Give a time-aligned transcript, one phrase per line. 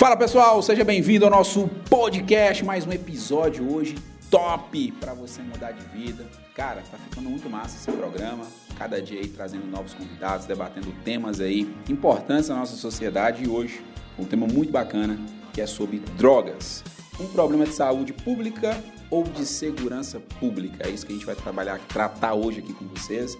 [0.00, 3.96] Fala pessoal, seja bem-vindo ao nosso podcast, mais um episódio hoje
[4.30, 6.26] top para você mudar de vida.
[6.54, 8.46] Cara, tá ficando muito massa esse programa,
[8.78, 13.82] cada dia aí trazendo novos convidados, debatendo temas aí importantes na nossa sociedade e hoje
[14.18, 15.18] um tema muito bacana
[15.52, 16.82] que é sobre drogas.
[17.20, 20.88] Um problema de saúde pública ou de segurança pública.
[20.88, 23.36] É isso que a gente vai trabalhar, tratar hoje aqui com vocês.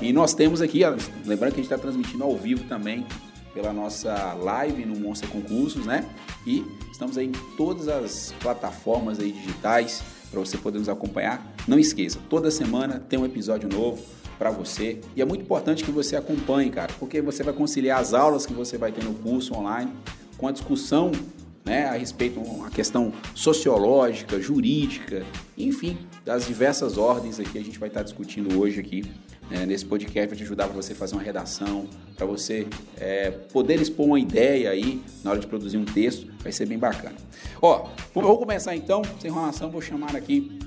[0.00, 0.82] E nós temos aqui,
[1.26, 3.04] lembrando que a gente está transmitindo ao vivo também
[3.52, 6.08] pela nossa live no Monster Concursos, né?
[6.46, 11.54] E estamos aí em todas as plataformas aí digitais para você poder nos acompanhar.
[11.66, 14.02] Não esqueça, toda semana tem um episódio novo
[14.38, 18.14] para você e é muito importante que você acompanhe, cara, porque você vai conciliar as
[18.14, 19.92] aulas que você vai ter no curso online
[20.38, 21.12] com a discussão
[21.64, 25.24] né, a respeito da questão sociológica, jurídica,
[25.58, 29.04] enfim, das diversas ordens aqui a gente vai estar discutindo hoje aqui
[29.50, 31.86] né, nesse podcast para te ajudar para você fazer uma redação,
[32.16, 32.66] para você
[32.98, 36.78] é, poder expor uma ideia aí na hora de produzir um texto, vai ser bem
[36.78, 37.16] bacana.
[37.60, 40.58] Ó, vou começar então, sem enrolação, vou chamar aqui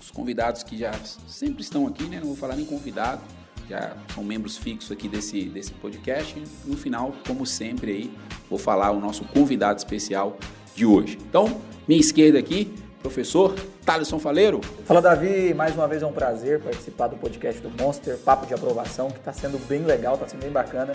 [0.00, 0.92] os convidados que já
[1.28, 2.18] sempre estão aqui, né?
[2.18, 3.22] Não vou falar nem convidado,
[3.68, 6.38] já são membros fixos aqui desse, desse podcast.
[6.38, 8.10] E no final, como sempre aí,
[8.48, 10.38] vou falar o nosso convidado especial
[10.74, 11.18] de hoje.
[11.28, 12.72] Então, minha esquerda aqui,
[13.04, 14.62] professor Thaleson Faleiro.
[14.86, 18.54] Fala Davi, mais uma vez é um prazer participar do podcast do Monster, Papo de
[18.54, 20.94] Aprovação, que está sendo bem legal, está sendo bem bacana.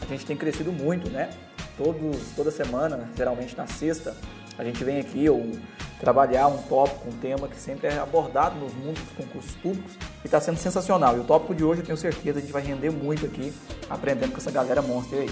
[0.00, 1.30] A gente tem crescido muito, né?
[1.76, 4.16] Todos, toda semana, geralmente na sexta,
[4.56, 5.50] a gente vem aqui ou
[5.98, 10.26] trabalhar um tópico, um tema que sempre é abordado nos mundos dos concursos públicos e
[10.26, 11.16] está sendo sensacional.
[11.16, 13.52] E o tópico de hoje, eu tenho certeza, a gente vai render muito aqui,
[13.90, 15.30] aprendendo com essa galera monster aí.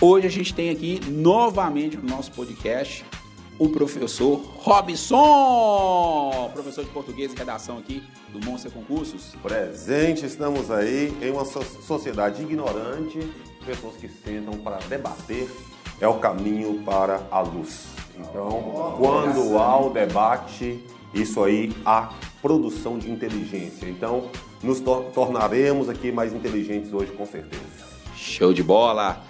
[0.00, 3.04] Hoje a gente tem aqui novamente no nosso podcast
[3.58, 9.34] o professor Robson, professor de português e redação aqui do Monster Concursos.
[9.42, 13.18] Presente, estamos aí em uma sociedade ignorante,
[13.64, 15.48] pessoas que sentam para debater
[16.00, 17.86] é o caminho para a luz.
[18.18, 23.88] Então, quando há o debate, isso aí há produção de inteligência.
[23.88, 24.28] Então,
[24.62, 27.62] nos tor tornaremos aqui mais inteligentes hoje, com certeza.
[28.16, 29.22] Show de bola!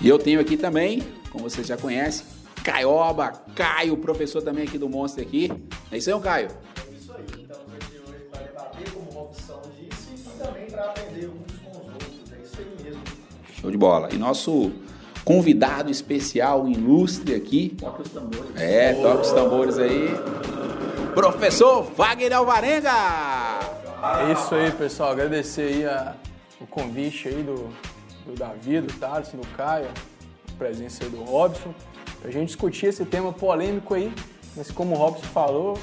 [0.00, 2.26] E eu tenho aqui também, como vocês já conhecem,
[2.62, 5.50] Caioba, Caio, professor também aqui do Monster aqui.
[5.90, 6.48] É isso aí, Caio?
[6.48, 7.42] É isso aí.
[7.42, 11.70] Estamos aqui hoje para debater, como o Robson disse, e também para aprender uns com
[11.70, 12.32] os outros.
[12.32, 13.02] É isso aí mesmo.
[13.60, 14.08] Show de bola.
[14.12, 14.72] E nosso
[15.24, 17.76] convidado especial, ilustre aqui.
[17.78, 18.60] Toque os tambores.
[18.60, 20.10] É, toque os tambores aí.
[21.14, 22.92] Professor Wagner Alvarenga!
[24.20, 25.10] É isso aí, pessoal.
[25.10, 26.14] Agradecer aí a,
[26.60, 27.68] o convite aí do,
[28.24, 31.74] do Davi, do Thales, do Caio, a presença aí do Robson
[32.24, 34.12] a gente discutir esse tema polêmico aí,
[34.56, 35.78] mas como o Robson falou,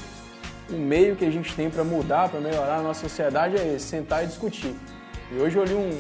[0.70, 3.86] o meio que a gente tem para mudar, para melhorar a nossa sociedade é esse,
[3.86, 4.76] sentar e discutir.
[5.32, 6.00] E hoje eu li um,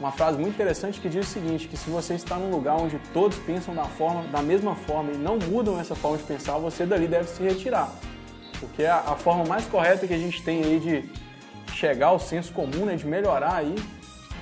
[0.00, 2.98] uma frase muito interessante que diz o seguinte, que se você está num lugar onde
[3.12, 6.84] todos pensam da, forma, da mesma forma e não mudam essa forma de pensar, você
[6.84, 7.90] dali deve se retirar.
[8.58, 12.52] Porque a, a forma mais correta que a gente tem aí de chegar ao senso
[12.52, 13.74] comum, né, de melhorar aí,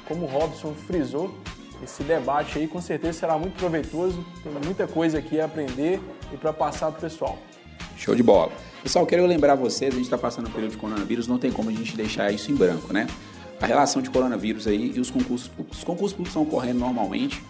[0.07, 1.35] como o Robson frisou,
[1.85, 4.25] esse debate aí com certeza será muito proveitoso.
[4.43, 6.01] Tem muita coisa aqui a aprender
[6.33, 7.39] e para passar para o pessoal.
[7.97, 8.51] Show de bola.
[8.83, 11.71] Pessoal, quero lembrar vocês, a gente está passando o período de coronavírus, não tem como
[11.71, 13.07] a gente deixar isso em branco, né?
[13.61, 15.79] A relação de coronavírus aí e os concursos públicos.
[15.79, 17.43] Os concursos públicos estão ocorrendo normalmente.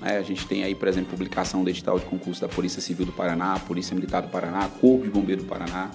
[0.00, 0.18] Né?
[0.18, 3.12] A gente tem aí, por exemplo, publicação do edital de concurso da Polícia Civil do
[3.12, 5.90] Paraná, Polícia Militar do Paraná, Corpo de Bombeiro do Paraná.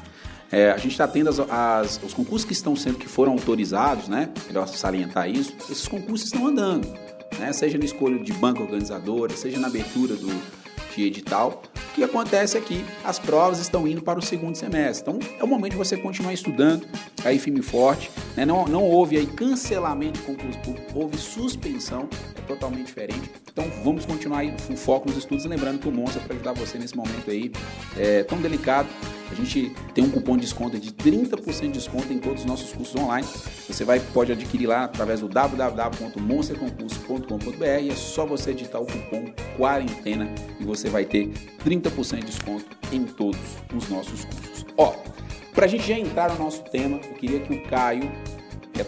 [0.51, 4.09] É, a gente está tendo as, as, os concursos que estão sendo, que foram autorizados,
[4.09, 4.29] né?
[4.47, 5.53] Melhor salientar isso.
[5.69, 6.91] Esses concursos estão andando
[7.39, 7.53] né?
[7.53, 10.27] seja na escolha de banca organizadora, seja na abertura do,
[10.95, 11.63] de edital.
[11.91, 15.11] O que acontece é que as provas estão indo para o segundo semestre.
[15.11, 16.87] Então é o momento de você continuar estudando,
[17.23, 18.11] aí firme forte.
[18.35, 18.45] Né?
[18.45, 23.31] Não, não houve aí cancelamento de concurso público, houve suspensão, é totalmente diferente.
[23.51, 26.77] Então vamos continuar aí com foco nos estudos, lembrando que o Monza para ajudar você
[26.77, 27.51] nesse momento aí
[27.97, 28.87] é tão delicado
[29.31, 32.73] a gente tem um cupom de desconto de 30% de desconto em todos os nossos
[32.73, 33.25] cursos online.
[33.65, 39.31] Você vai, pode adquirir lá através do www.monsterconcurso.com.br e é só você digitar o cupom
[39.55, 40.29] quarentena
[40.59, 41.29] e você vai ter
[41.65, 43.39] 30% de desconto em todos
[43.73, 44.65] os nossos cursos.
[44.77, 44.97] Ó,
[45.53, 48.09] para a gente já entrar no nosso tema, eu queria que o Caio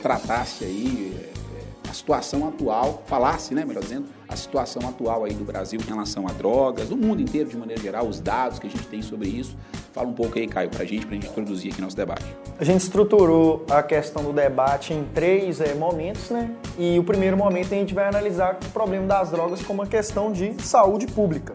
[0.01, 5.43] tratasse aí é, a situação atual, falasse, né, melhor dizendo, a situação atual aí do
[5.43, 8.69] Brasil em relação a drogas, do mundo inteiro de maneira geral, os dados que a
[8.69, 9.55] gente tem sobre isso.
[9.91, 12.25] Fala um pouco aí, Caio, para a gente, para a gente introduzir aqui nosso debate.
[12.57, 16.49] A gente estruturou a questão do debate em três é, momentos, né?
[16.79, 20.31] E o primeiro momento a gente vai analisar o problema das drogas como uma questão
[20.31, 21.53] de saúde pública,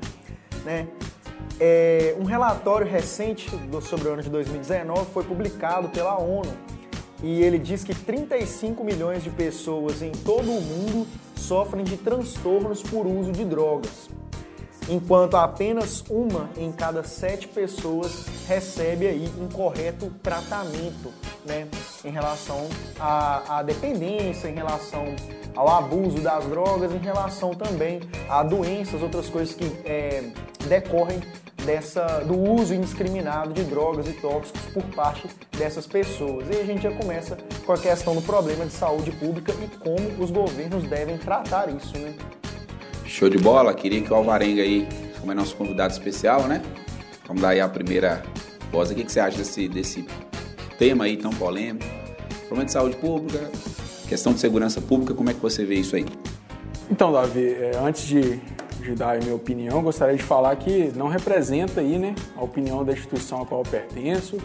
[0.65, 0.87] né?
[1.61, 6.53] É, um relatório recente do, sobre o ano de 2019 foi publicado pela ONU
[7.21, 12.81] e ele diz que 35 milhões de pessoas em todo o mundo sofrem de transtornos
[12.83, 14.09] por uso de drogas.
[14.89, 21.13] enquanto apenas uma em cada sete pessoas recebe aí um correto tratamento,
[21.45, 21.69] né,
[22.05, 22.69] em relação
[22.99, 25.05] à, à dependência, em relação
[25.55, 28.01] ao abuso das drogas, em relação também
[28.31, 30.31] a doenças, outras coisas que é,
[30.67, 31.21] decorrem
[31.65, 36.47] dessa, do uso indiscriminado de drogas e tóxicos por parte dessas pessoas.
[36.51, 40.23] E a gente já começa com a questão do problema de saúde pública e como
[40.23, 42.15] os governos devem tratar isso, né?
[43.05, 43.73] Show de bola.
[43.75, 44.87] Queria que o Alvarenga aí,
[45.21, 46.63] como é nosso convidado especial, né?
[47.27, 48.23] Vamos dar aí a primeira
[48.71, 48.91] voz.
[48.91, 50.07] O que você acha desse, desse
[50.79, 51.85] tema aí tão polêmico?
[52.47, 53.51] Problema de saúde pública,
[54.09, 56.07] questão de segurança pública, como é que você vê isso aí?
[56.91, 58.41] Então, Davi, é, antes de,
[58.81, 62.85] de dar a minha opinião, gostaria de falar que não representa aí, né, a opinião
[62.85, 64.39] da instituição a qual eu pertenço,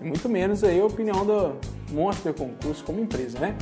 [0.00, 1.52] e muito menos aí a opinião da
[1.90, 3.56] Monster Concurso como empresa, né?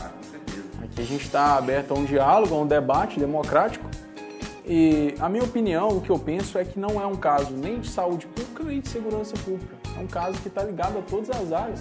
[0.82, 3.84] Aqui a gente está aberto a um diálogo, a um debate democrático,
[4.66, 7.80] e a minha opinião, o que eu penso é que não é um caso nem
[7.80, 9.74] de saúde pública nem de segurança pública.
[9.96, 11.80] É um caso que está ligado a todas as áreas.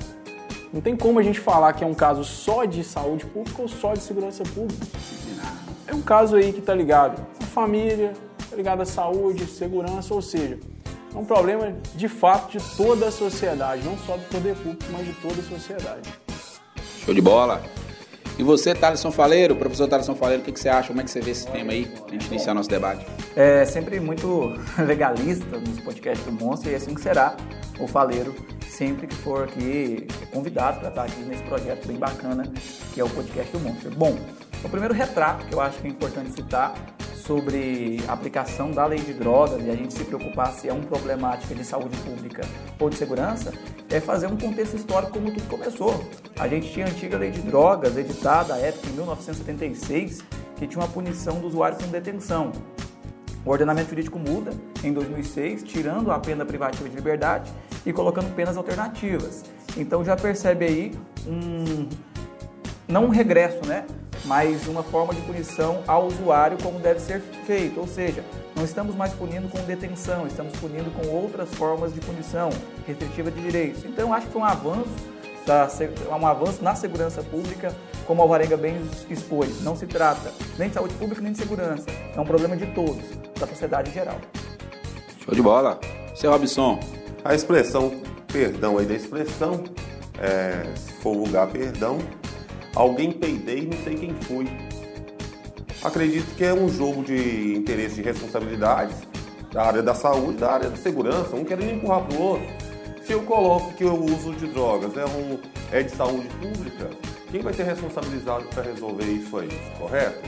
[0.74, 3.68] Não tem como a gente falar que é um caso só de saúde pública ou
[3.68, 4.86] só de segurança pública.
[5.86, 8.14] É um caso aí que está ligado à família,
[8.58, 10.60] ligado à saúde, segurança, ou seja,
[11.14, 15.06] é um problema de fato de toda a sociedade, não só do poder público, mas
[15.06, 16.10] de toda a sociedade.
[17.06, 17.64] Show de bola!
[18.38, 20.90] E você, Thaleson Faleiro, professor Thaleson Faleiro, o que, que, você acha?
[20.90, 23.04] Como é que você vê esse tema aí, pra gente iniciar nosso debate?
[23.36, 24.54] É sempre muito
[24.86, 27.36] legalista nos podcasts do Monstro e assim que será
[27.80, 28.36] o Faleiro
[28.70, 32.44] sempre que for aqui convidado para estar aqui nesse projeto bem bacana
[32.94, 33.90] que é o podcast do Monstro.
[33.96, 34.16] Bom,
[34.64, 36.76] o primeiro retrato que eu acho que é importante citar
[37.28, 41.54] sobre aplicação da lei de drogas e a gente se preocupar se é uma problemática
[41.54, 42.42] de saúde pública
[42.80, 43.52] ou de segurança,
[43.90, 46.02] é fazer um contexto histórico como tudo começou.
[46.40, 50.24] A gente tinha a antiga lei de drogas, editada à época em 1976,
[50.56, 52.54] que tinha uma punição do usuário com detenção.
[53.46, 54.52] O ordenamento jurídico muda
[54.82, 57.52] em 2006, tirando a pena privativa de liberdade
[57.86, 59.44] e colocando penas alternativas.
[59.76, 60.92] Então já percebe aí
[61.28, 61.90] um
[62.88, 63.86] não um regresso, né?
[64.26, 67.80] Mas uma forma de punição ao usuário como deve ser feito.
[67.80, 68.24] Ou seja,
[68.56, 72.50] não estamos mais punindo com detenção, estamos punindo com outras formas de punição,
[72.86, 73.84] restritiva de direitos.
[73.86, 74.90] Então, acho que foi um avanço,
[75.46, 75.70] da,
[76.10, 77.74] um avanço na segurança pública,
[78.06, 79.62] como a Alvarenga bem expôs.
[79.62, 81.86] Não se trata nem de saúde pública nem de segurança.
[82.16, 83.04] É um problema de todos,
[83.40, 84.20] da sociedade em geral.
[85.24, 85.80] Show de bola.
[86.16, 86.80] Seu Robson.
[87.24, 87.92] A expressão
[88.32, 89.64] perdão aí da expressão,
[90.20, 91.98] é, se for vulgar perdão,
[92.78, 94.46] Alguém peidei, não sei quem fui.
[95.84, 98.96] Acredito que é um jogo de interesse de responsabilidades
[99.52, 102.46] da área da saúde, da área da segurança, um querendo empurrar para o outro.
[103.04, 105.40] Se eu coloco que o uso de drogas é, um,
[105.72, 106.92] é de saúde pública,
[107.32, 110.22] quem vai ser responsabilizado para resolver isso aí, correto?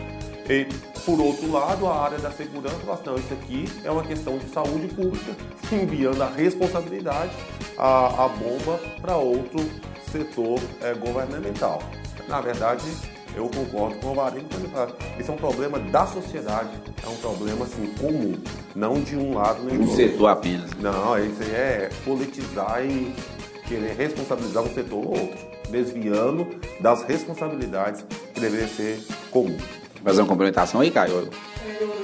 [0.49, 0.65] E,
[1.05, 4.49] por outro lado, a área da segurança fala não, isso aqui é uma questão de
[4.49, 5.35] saúde pública,
[5.71, 7.31] enviando a responsabilidade,
[7.77, 9.59] a, a bomba para outro
[10.11, 11.81] setor é, governamental.
[12.27, 12.85] Na verdade,
[13.35, 16.69] eu concordo com o quando ele fala isso é um problema da sociedade,
[17.03, 18.37] é um problema assim comum,
[18.75, 19.95] não de um lado nem do outro.
[19.95, 20.71] Setor apenas.
[20.75, 23.13] Não, isso aí é politizar e
[23.67, 25.37] querer responsabilizar um setor ou outro,
[25.69, 26.47] desviando
[26.81, 28.03] das responsabilidades
[28.33, 28.99] que deveriam ser
[29.31, 29.78] comuns.
[30.03, 31.29] Fazer uma complementação aí, Caio?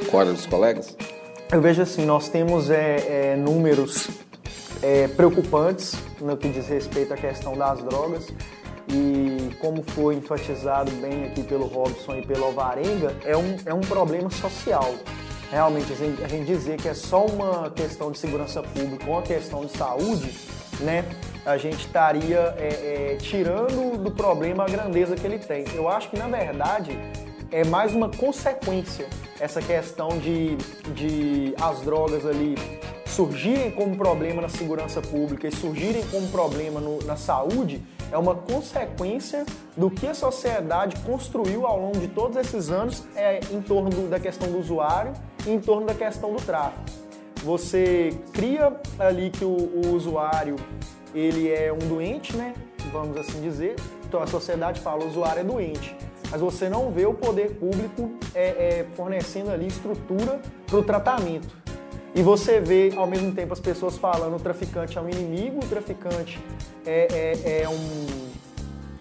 [0.05, 0.95] Concorda dos colegas?
[1.51, 4.09] Eu vejo assim, nós temos é, é, números
[4.81, 8.27] é, preocupantes no que diz respeito à questão das drogas
[8.87, 13.81] e como foi enfatizado bem aqui pelo Robson e pelo Alvarenga, é um, é um
[13.81, 14.93] problema social.
[15.51, 19.21] Realmente, a gente, a gente dizer que é só uma questão de segurança pública, uma
[19.21, 20.33] questão de saúde,
[20.81, 21.05] né,
[21.45, 25.65] a gente estaria é, é, tirando do problema a grandeza que ele tem.
[25.73, 26.99] Eu acho que, na verdade,
[27.51, 29.07] é mais uma consequência
[29.39, 30.55] essa questão de,
[30.93, 32.55] de as drogas ali
[33.05, 38.35] surgirem como problema na segurança pública e surgirem como problema no, na saúde é uma
[38.35, 43.89] consequência do que a sociedade construiu ao longo de todos esses anos é, em torno
[43.89, 45.13] do, da questão do usuário
[45.45, 46.83] e em torno da questão do tráfico.
[47.43, 50.55] Você cria ali que o, o usuário
[51.13, 52.53] ele é um doente, né?
[52.91, 53.75] Vamos assim dizer.
[54.07, 55.95] Então a sociedade fala o usuário é doente
[56.31, 61.47] mas você não vê o poder público é, é, fornecendo ali estrutura para o tratamento.
[62.13, 65.67] E você vê, ao mesmo tempo, as pessoas falando o traficante é um inimigo, o
[65.67, 66.41] traficante
[66.85, 68.29] é, é, é um,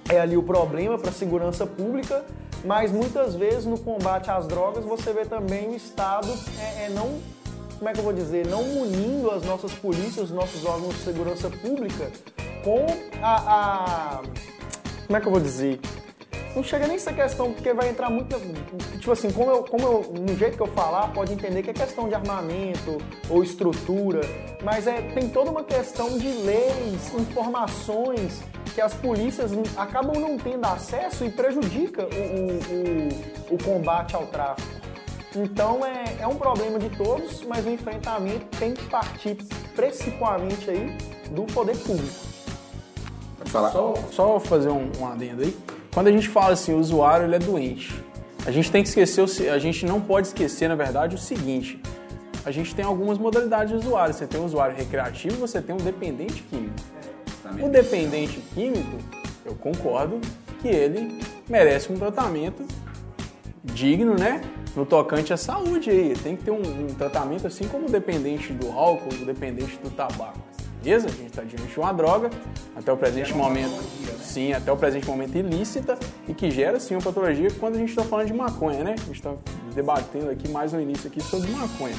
[0.09, 2.25] é ali o problema para a segurança pública,
[2.65, 6.29] mas muitas vezes no combate às drogas você vê também o Estado
[6.59, 7.21] é, é não,
[7.79, 11.03] como é que eu vou dizer, não munindo as nossas polícias, os nossos órgãos de
[11.03, 12.11] segurança pública
[12.65, 12.85] com
[13.23, 14.23] a, a
[15.07, 15.79] como é que eu vou dizer?
[16.55, 18.37] Não chega nem essa questão, porque vai entrar muito.
[18.99, 21.73] Tipo assim, como eu, como eu, no jeito que eu falar, pode entender que é
[21.73, 24.21] questão de armamento ou estrutura,
[24.63, 28.43] mas é, tem toda uma questão de leis, informações
[28.75, 34.27] que as polícias acabam não tendo acesso e prejudica o, o, o, o combate ao
[34.27, 34.85] tráfico.
[35.37, 39.37] Então é, é um problema de todos, mas o enfrentamento tem que partir
[39.75, 40.97] principalmente aí
[41.31, 42.15] do poder público.
[43.39, 43.73] Pode falar.
[43.73, 45.57] Só, só fazer um, um adendo aí.
[45.95, 47.95] Quando a gente fala assim, o usuário ele é doente,
[48.45, 51.81] a gente tem que esquecer, a gente não pode esquecer, na verdade, o seguinte.
[52.45, 54.13] A gente tem algumas modalidades de usuário.
[54.13, 56.75] Você tem um usuário recreativo, você tem um dependente químico.
[57.63, 58.99] O dependente químico,
[59.47, 60.21] eu concordo
[60.61, 62.67] que ele merece um tratamento
[63.63, 64.43] digno, né?
[64.77, 66.15] No tocante à saúde aí.
[66.23, 69.89] Tem que ter um, um tratamento assim como o dependente do álcool, o dependente do
[69.89, 70.54] tabaco.
[70.93, 72.29] A gente está diante de uma droga,
[72.77, 73.83] até o presente momento,
[74.21, 75.99] sim, até o presente momento ilícita
[76.29, 78.93] e que gera sim uma patologia quando a gente está falando de maconha, né?
[78.93, 79.33] A gente está
[79.75, 81.97] debatendo aqui mais no início aqui sobre maconha.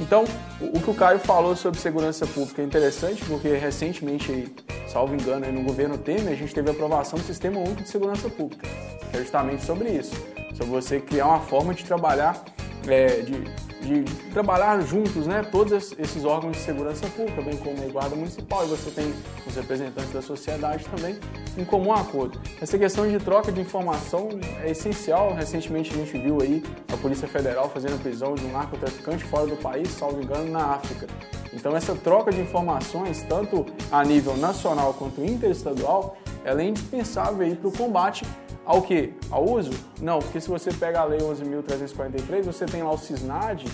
[0.00, 0.24] Então,
[0.60, 4.52] o que o Caio falou sobre segurança pública é interessante, porque recentemente,
[4.88, 8.28] salvo engano, no governo Temer, a gente teve a aprovação do Sistema Único de Segurança
[8.28, 8.66] Pública,
[9.10, 10.14] que é justamente sobre isso,
[10.56, 12.44] sobre você criar uma forma de trabalhar,
[12.88, 14.02] é, de de
[14.32, 18.68] trabalhar juntos, né, todos esses órgãos de segurança pública, bem como a Guarda Municipal, e
[18.68, 19.12] você tem
[19.46, 21.18] os representantes da sociedade também,
[21.56, 22.40] em comum acordo.
[22.60, 24.28] Essa questão de troca de informação
[24.62, 25.32] é essencial.
[25.32, 29.46] Recentemente a gente viu aí a Polícia Federal fazendo a prisão de um narcotraficante fora
[29.46, 31.06] do país, salvo engano, na África.
[31.52, 37.68] Então essa troca de informações, tanto a nível nacional quanto interestadual, ela é indispensável para
[37.68, 38.24] o combate
[38.68, 39.14] ao que?
[39.30, 39.70] Ao uso?
[39.98, 43.64] Não, porque se você pega a Lei 11.343, você tem lá o CISNAD,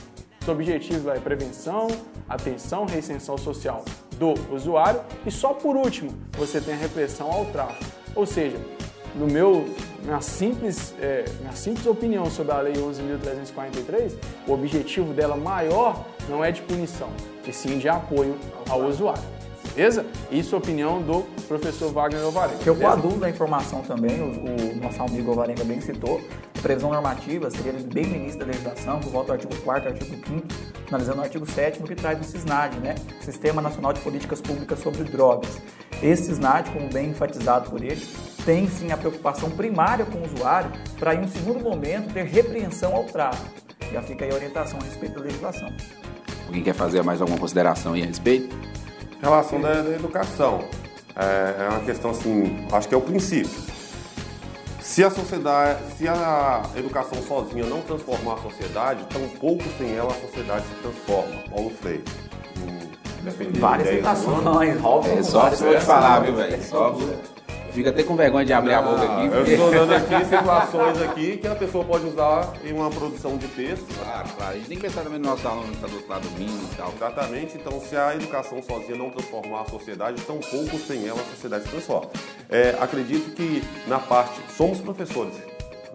[0.41, 1.89] os objetivos é prevenção,
[2.29, 3.85] atenção, reextensão social
[4.21, 7.85] do usuário e só por último você tem a repressão ao tráfico.
[8.15, 8.57] Ou seja,
[9.17, 9.69] no meu,
[10.05, 14.13] minha, simples, é, minha simples opinião sobre a Lei 11.343,
[14.47, 17.11] o objetivo dela maior não é de punição,
[17.45, 18.37] e sim de apoio
[18.71, 19.34] ao usuário.
[19.75, 20.07] Beleza?
[20.31, 22.59] Isso é a opinião do professor Wagner Alvarenga.
[22.59, 26.21] Que eu coaduno da informação também, o, o, nosso amigo Alvarenga bem citou,
[26.57, 30.15] a previsão normativa seria bem no início da legislação, por volta do artigo 4 artigo
[30.15, 32.95] 5 analisando o artigo 7 que traz o SISNAD, né?
[33.21, 35.61] Sistema Nacional de Políticas Públicas sobre Drogas.
[36.01, 38.07] Esse SISNAD, como bem enfatizado por ele,
[38.45, 42.95] tem sim a preocupação primária com o usuário para, em um segundo momento, ter repreensão
[42.95, 43.51] ao tráfico.
[43.93, 45.73] Já fica aí a orientação a respeito da legislação.
[46.47, 48.55] Alguém quer fazer mais alguma consideração aí a respeito?
[49.25, 50.65] Relação da, da educação.
[51.17, 53.51] É, é, uma questão assim, acho que é o princípio.
[54.81, 60.13] Se a sociedade, se a educação sozinha não transformar a sociedade, tão pouco sem ela
[60.13, 61.43] a sociedade se transforma.
[61.49, 62.05] Paulo Freire.
[62.59, 62.91] Hum,
[63.59, 65.11] Várias citações, Robson.
[65.11, 66.63] É, só vou te falar, viu, velho?
[66.63, 66.95] Só
[67.75, 69.27] Fica até com vergonha de abrir a boca aqui.
[69.27, 73.49] Eu estou dando aqui situações aqui que a pessoa pode usar em uma produção de
[73.49, 73.85] texto.
[73.99, 74.53] Claro, claro.
[74.53, 76.41] A gente tem que pensar também no nosso aluno que está do outro lado do
[76.41, 76.93] mundo e tal.
[76.95, 77.57] Exatamente.
[77.57, 81.65] Então, se a educação sozinha não transformar a sociedade, tão pouco sem ela a sociedade
[81.65, 82.11] se transforma.
[82.49, 85.35] É, acredito que na parte, somos professores,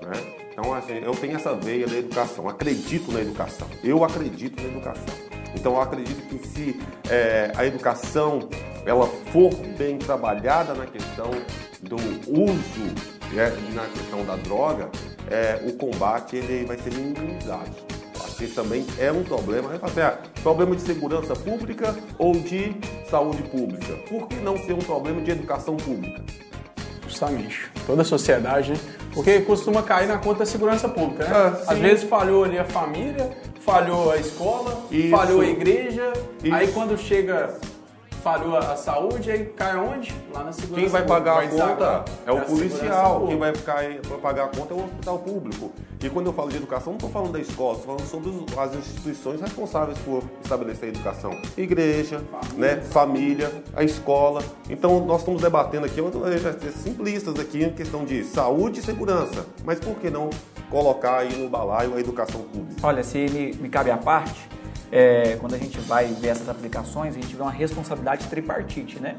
[0.01, 0.11] né?
[0.51, 3.67] Então, assim, eu tenho essa veia da educação, acredito na educação.
[3.81, 5.28] Eu acredito na educação.
[5.55, 6.79] Então, eu acredito que se
[7.09, 8.47] é, a educação
[8.85, 11.31] ela for bem trabalhada na questão
[11.81, 14.89] do uso né, na questão da droga,
[15.29, 17.69] é, o combate ele vai ser minimizado.
[18.23, 19.77] Acho que também é um problema.
[19.79, 22.75] Fazer, ah, problema de segurança pública ou de
[23.09, 23.95] saúde pública?
[24.09, 26.21] Por que não ser um problema de educação pública?
[27.07, 27.71] Justamente.
[27.85, 28.77] Toda a sociedade, né?
[29.13, 31.31] Porque costuma cair na conta da segurança pública, né?
[31.33, 33.29] Ah, Às vezes falhou ali a família,
[33.61, 35.09] falhou a escola, Isso.
[35.09, 36.13] falhou a igreja.
[36.43, 36.53] Isso.
[36.53, 37.57] Aí quando chega
[38.19, 40.13] falhou a saúde, aí cai onde?
[40.33, 40.81] Lá na segurança.
[40.81, 43.53] Quem vai pagar vai a conta é o policial, quem vai,
[44.21, 45.71] pagar a conta é o hospital público.
[46.01, 48.75] E quando eu falo de educação, não estou falando da escola, estou falando sobre as
[48.75, 51.31] instituições responsáveis por estabelecer a educação.
[51.57, 52.75] Igreja, família.
[52.75, 54.41] né, família, a escola.
[54.69, 55.99] Então nós estamos debatendo aqui,
[56.71, 59.45] simplistas aqui, em questão de saúde e segurança.
[59.63, 60.29] Mas por que não
[60.69, 62.79] colocar aí no balaio a educação pública?
[62.83, 64.47] Olha, se me, me cabe a parte,
[64.91, 69.15] é, quando a gente vai ver essas aplicações, a gente vê uma responsabilidade tripartite, né?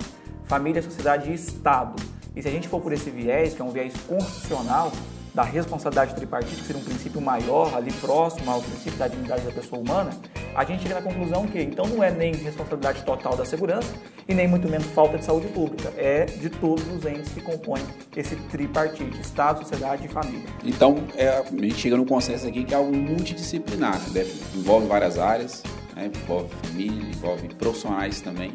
[0.46, 2.02] Família, sociedade e Estado.
[2.34, 4.92] E se a gente for por esse viés, que é um viés constitucional,
[5.34, 9.52] da responsabilidade tripartite, que seria um princípio maior, ali próximo ao princípio da dignidade da
[9.52, 10.10] pessoa humana,
[10.54, 13.88] a gente chega na conclusão que então não é nem responsabilidade total da segurança
[14.28, 17.82] e nem muito menos falta de saúde pública, é de todos os entes que compõem
[18.16, 20.48] esse tripartite, Estado, sociedade e família.
[20.64, 25.18] Então, é, a gente chega no consenso aqui que é algo multidisciplinar, deve, envolve várias
[25.18, 25.62] áreas,
[25.94, 28.52] né, envolve família, envolve profissionais também.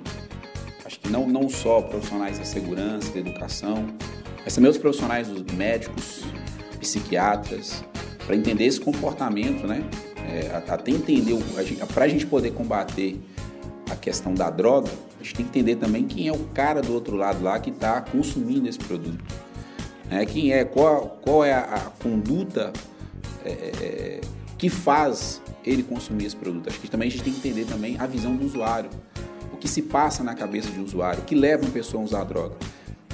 [0.86, 3.88] Acho que não, não só profissionais da segurança, da educação,
[4.44, 6.24] mas também os profissionais, os médicos,
[6.88, 7.84] psiquiatras,
[8.26, 9.84] para entender esse comportamento, né?
[10.28, 11.38] É, até entender,
[11.94, 13.20] para a gente poder combater
[13.92, 14.90] a questão da droga,
[15.20, 17.70] a gente tem que entender também quem é o cara do outro lado lá que
[17.70, 19.24] está consumindo esse produto.
[20.10, 20.26] Né?
[20.26, 22.74] Quem é, qual, qual é a, a conduta
[23.44, 24.22] é, é,
[24.58, 26.70] que faz ele consumir esse produto.
[26.70, 28.90] Acho que também a gente tem que entender também a visão do usuário,
[29.54, 32.06] o que se passa na cabeça de um usuário, o que leva uma pessoa a
[32.06, 32.56] usar a droga.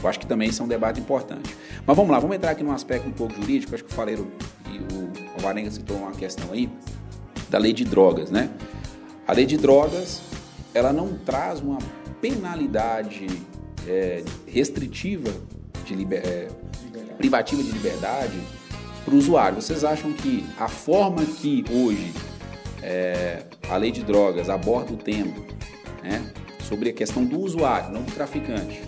[0.02, 1.56] Eu acho que também isso é um debate importante.
[1.86, 4.32] Mas vamos lá, vamos entrar aqui num aspecto um pouco jurídico, acho que o Faleiro
[4.70, 6.70] e o, o Varenga citou uma questão aí,
[7.50, 8.50] da lei de drogas, né?
[9.28, 10.22] A lei de drogas,
[10.74, 11.78] ela não traz uma
[12.20, 13.28] penalidade
[13.88, 15.30] é, restritiva,
[15.86, 16.48] de liber, é,
[17.18, 18.40] privativa de liberdade
[19.04, 19.62] para o usuário.
[19.62, 22.14] Vocês acham que a forma que hoje
[22.82, 25.34] é, a lei de drogas aborda o tema
[26.04, 26.32] né,
[26.64, 28.82] sobre a questão do usuário, não do traficante,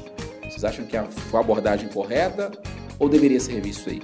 [0.53, 0.95] vocês acham que
[1.29, 2.51] foi a abordagem correta
[2.99, 4.01] ou deveria ser visto aí?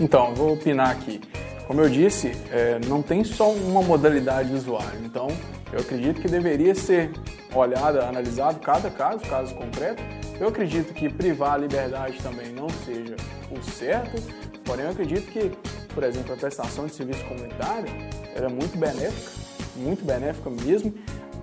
[0.00, 1.20] Então, vou opinar aqui.
[1.66, 5.00] Como eu disse, é, não tem só uma modalidade de usuário.
[5.04, 5.28] Então,
[5.70, 7.10] eu acredito que deveria ser
[7.54, 10.02] olhado, analisado cada caso, caso concreto.
[10.40, 13.16] Eu acredito que privar a liberdade também não seja
[13.50, 14.22] o certo,
[14.64, 15.50] porém eu acredito que,
[15.94, 17.88] por exemplo, a prestação de serviço comunitário
[18.34, 19.30] era é muito benéfica,
[19.76, 20.94] muito benéfica mesmo.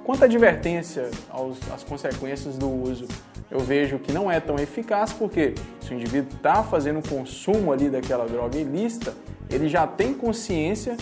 [0.04, 3.08] Quanto à advertência aos, às consequências do uso,
[3.56, 7.72] eu vejo que não é tão eficaz porque se o indivíduo está fazendo um consumo
[7.72, 9.14] ali daquela droga ilícita,
[9.50, 10.98] ele já tem consciência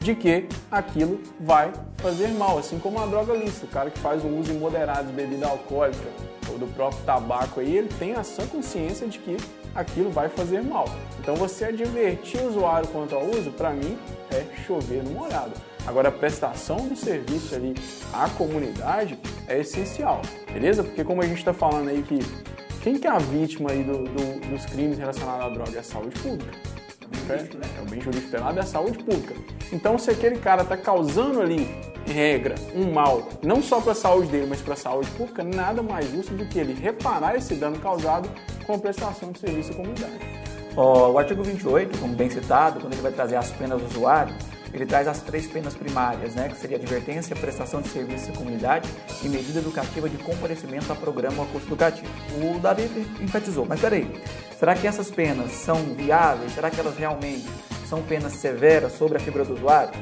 [0.00, 3.66] de que aquilo vai fazer mal, assim como a droga lícita.
[3.66, 6.08] O cara que faz um uso imoderado de bebida alcoólica
[6.50, 9.36] ou do próprio tabaco aí, ele tem a sã consciência de que
[9.74, 10.86] aquilo vai fazer mal.
[11.20, 13.98] Então você advertir o usuário quanto ao uso, para mim,
[14.30, 15.52] é chover no molhado.
[15.88, 17.74] Agora, a prestação do serviço ali
[18.12, 20.20] à comunidade é essencial,
[20.52, 20.84] beleza?
[20.84, 22.18] Porque como a gente está falando aí que
[22.82, 25.76] quem que é a vítima aí do, do, dos crimes relacionados à droga?
[25.76, 26.52] É a saúde pública.
[27.30, 29.34] É, é o bem jurídico penado é a saúde pública.
[29.72, 31.66] Então, se aquele cara está causando ali,
[32.06, 35.82] regra, um mal, não só para a saúde dele, mas para a saúde pública, nada
[35.82, 38.28] mais justo do que ele reparar esse dano causado
[38.66, 40.18] com a prestação de serviço à comunidade.
[40.76, 44.34] Oh, o artigo 28, como bem citado, quando ele vai trazer as penas do usuário,
[44.72, 48.88] ele traz as três penas primárias, né, que seria advertência, prestação de serviço à comunidade
[49.22, 52.08] e medida educativa de comparecimento a programa ou curso educativo.
[52.42, 52.88] O Davi
[53.20, 54.10] enfatizou, mas peraí,
[54.58, 56.52] será que essas penas são viáveis?
[56.52, 57.48] Será que elas realmente
[57.88, 59.92] são penas severas sobre a figura do usuário?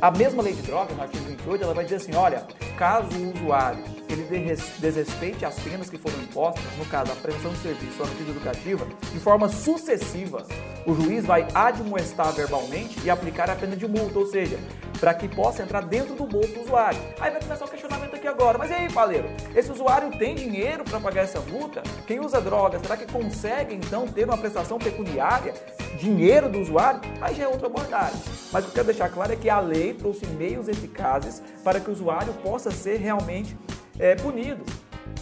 [0.00, 3.34] A mesma lei de drogas, no artigo 28, ela vai dizer assim, olha, caso o
[3.34, 8.06] usuário ele desrespeite as penas que foram impostas, no caso a prestação de serviço ou
[8.06, 10.46] a medida educativa, de forma sucessiva,
[10.86, 14.58] o juiz vai admoestar verbalmente e aplicar a pena de multa, ou seja,
[15.00, 16.98] para que possa entrar dentro do bolso do usuário.
[17.20, 20.84] Aí vai começar o questionamento aqui agora, mas e aí, Paleiro, esse usuário tem dinheiro
[20.84, 21.82] para pagar essa multa?
[22.06, 25.54] Quem usa droga, será que consegue então ter uma prestação pecuniária,
[25.98, 27.00] dinheiro do usuário?
[27.20, 28.20] Aí já é outra abordagem.
[28.52, 31.80] Mas o que eu quero deixar claro é que a lei trouxe meios eficazes para
[31.80, 33.56] que o usuário possa ser realmente
[33.98, 34.64] é, punido.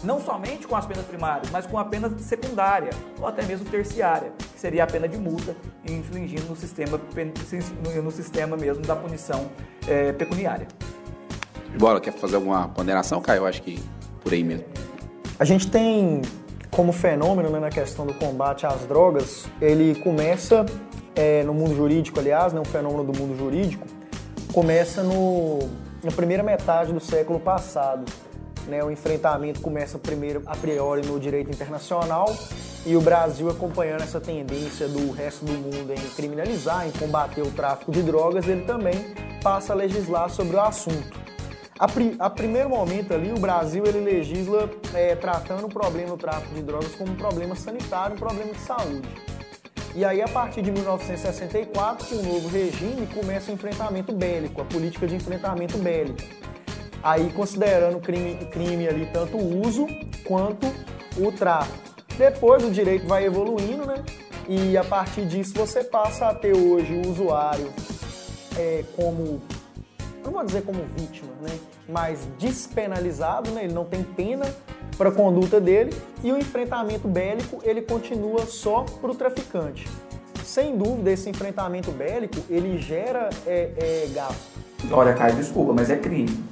[0.03, 4.31] Não somente com as penas primárias, mas com a pena secundária ou até mesmo terciária,
[4.37, 5.55] que seria a pena de multa,
[5.89, 6.99] infligindo no sistema,
[8.03, 9.49] no sistema mesmo da punição
[9.87, 10.67] é, pecuniária.
[11.77, 13.39] Bola, quer fazer alguma ponderação, Caio?
[13.39, 13.81] Eu acho que
[14.21, 14.65] por aí mesmo.
[15.39, 16.21] A gente tem
[16.71, 20.65] como fenômeno né, na questão do combate às drogas, ele começa
[21.15, 23.87] é, no mundo jurídico, aliás, né, um fenômeno do mundo jurídico,
[24.53, 25.59] começa no,
[26.03, 28.05] na primeira metade do século passado.
[28.67, 32.35] Né, o enfrentamento começa primeiro a priori no direito internacional
[32.85, 37.51] e o Brasil acompanhando essa tendência do resto do mundo em criminalizar, em combater o
[37.51, 41.25] tráfico de drogas, ele também passa a legislar sobre o assunto.
[41.77, 46.17] A, pri, a primeiro momento ali, o Brasil ele legisla é, tratando o problema do
[46.17, 49.09] tráfico de drogas como um problema sanitário, um problema de saúde.
[49.93, 54.65] E aí, a partir de 1964, com o novo regime, começa o enfrentamento bélico, a
[54.65, 56.21] política de enfrentamento bélico.
[57.05, 59.85] Aí, considerando crime, crime ali tanto o uso
[60.25, 60.65] quanto
[61.15, 61.77] o tráfico.
[62.17, 64.03] Depois, o direito vai evoluindo, né?
[64.49, 67.71] E a partir disso, você passa a ter hoje o usuário
[68.57, 69.39] é, como
[70.23, 71.59] não vou dizer como vítima, né?
[71.87, 73.65] mas despenalizado, né?
[73.65, 74.45] ele não tem pena
[74.97, 79.87] para a conduta dele e o enfrentamento bélico ele continua só para o traficante.
[80.43, 84.59] Sem dúvida, esse enfrentamento bélico ele gera é, é, gasto.
[84.91, 86.43] Olha, Caio, desculpa, mas é crime.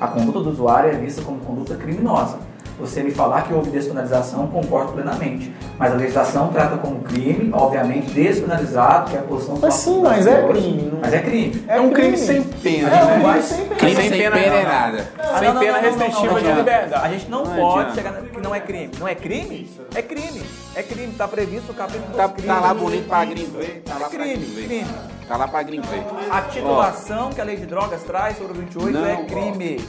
[0.00, 2.38] A conduta do usuário é vista como conduta criminosa.
[2.80, 5.52] você me falar que houve despenalização, concordo plenamente.
[5.76, 10.24] Mas a legislação trata como crime, obviamente, despenalizado, que é a posição Mas sim, mas
[10.28, 10.58] é pessoas.
[10.58, 11.64] crime, não- Mas é crime.
[11.66, 13.16] É um crime sem pena, É né?
[13.16, 13.74] um vai- crime sem pena.
[13.74, 15.08] Crime Sem sem pena, pena é nada.
[15.18, 16.94] Ah, Sem pena restritiva de liberdade.
[17.04, 17.94] A gente não, Não pode adianta.
[17.96, 18.90] chegar na- que não é crime.
[19.00, 19.70] Não é crime?
[19.96, 20.42] É crime.
[20.78, 21.12] É crime.
[21.12, 22.54] Está previsto no capítulo Tá, dos crimes.
[22.54, 23.82] tá lá bonito pra gringo ver.
[23.84, 24.66] Tá lá É pra crime, ver.
[24.66, 24.86] crime.
[25.26, 26.04] Tá lá pra gringo ver.
[26.30, 29.24] A titulação que a lei de drogas traz sobre o 28 Não, é ó.
[29.24, 29.80] crime.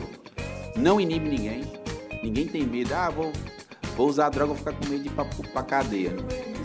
[0.75, 1.71] Não inibe ninguém.
[2.23, 2.93] Ninguém tem medo.
[2.95, 3.31] Ah, vou,
[3.95, 6.15] vou usar droga, vou ficar com medo de ir pra, pra cadeia.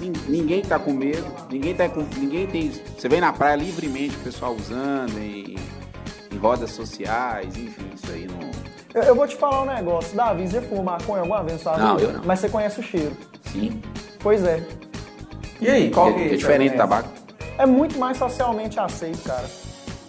[0.01, 1.25] Nin- Ninguém tá com medo.
[1.51, 2.01] Ninguém tá com.
[2.17, 2.71] Ninguém tem.
[2.99, 5.57] Você vem na praia livremente, o pessoal usando em,
[6.33, 8.51] em rodas sociais, enfim, isso aí não.
[8.95, 10.17] Eu, eu vou te falar um negócio.
[10.17, 12.09] Davi, você fuma maconha alguma vez na sua Não, vida?
[12.11, 12.25] eu não.
[12.25, 13.17] Mas você conhece o cheiro.
[13.53, 13.81] Sim.
[14.25, 14.67] Pois é.
[15.61, 17.11] E aí, qual que, que é diferente do tabaco.
[17.59, 19.45] É muito mais socialmente aceito, cara.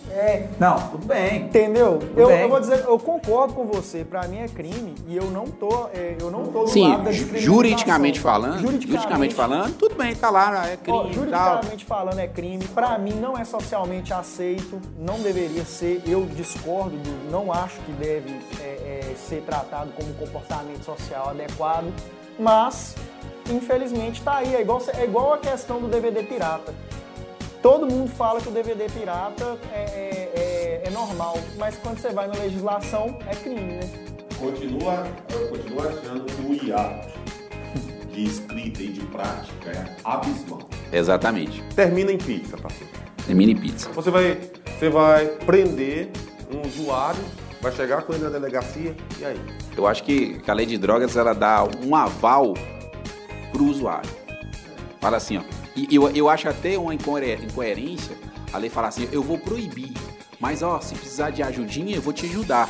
[0.09, 0.47] É.
[0.57, 1.41] Não, tudo bem.
[1.41, 1.99] Entendeu?
[2.15, 2.41] Eu, bem.
[2.43, 4.05] eu vou dizer, eu concordo com você.
[4.05, 7.03] Pra mim é crime e eu não tô, é, eu não tô do Sim, lado
[7.03, 11.13] da juridicamente falando, juridicamente, falando, tudo bem, tá lá, é crime Ó, e tal.
[11.13, 16.95] juridicamente falando é crime, pra mim não é socialmente aceito, não deveria ser, eu discordo,
[16.95, 18.63] do, não acho que deve é,
[19.11, 21.91] é, ser tratado como comportamento social adequado,
[22.39, 22.95] mas
[23.49, 26.73] infelizmente tá aí, é igual, é igual a questão do DVD pirata.
[27.61, 32.09] Todo mundo fala que o DVD pirata é, é- é- é normal, mas quando você
[32.09, 33.89] vai na legislação é crime, né?
[34.37, 37.17] Continua, eu continuo achando que o hiato
[38.11, 40.59] de escrita e de prática é abismal.
[40.91, 41.63] Exatamente.
[41.75, 42.87] Termina em pizza, pastor.
[43.27, 43.89] É mini pizza.
[43.91, 44.37] Você vai,
[44.77, 46.11] você vai prender
[46.53, 47.19] um usuário,
[47.59, 49.39] vai chegar com ele na delegacia, e aí?
[49.75, 52.53] Eu acho que que a lei de drogas ela dá um aval
[53.55, 54.09] pro usuário.
[54.99, 55.41] Fala assim, ó.
[55.75, 58.17] E eu, eu acho até uma incoer- incoerência
[58.51, 59.93] a lei falar assim, eu vou proibir,
[60.39, 62.69] mas ó, se precisar de ajudinha, eu vou te ajudar.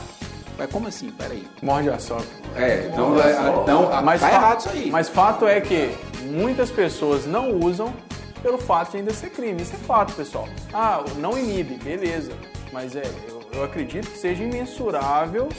[0.57, 1.09] Mas como assim?
[1.09, 1.43] Peraí.
[1.61, 2.23] Morde a sopa.
[2.55, 4.89] É, então, é, então Mas tá errado isso aí.
[4.91, 5.89] Mas fato é que
[6.23, 7.93] muitas pessoas não usam
[8.41, 9.61] pelo fato de ainda ser crime.
[9.61, 10.47] Isso é fato, pessoal.
[10.73, 12.31] Ah, não inibe, beleza.
[12.71, 15.49] Mas é, eu, eu acredito que seja imensurável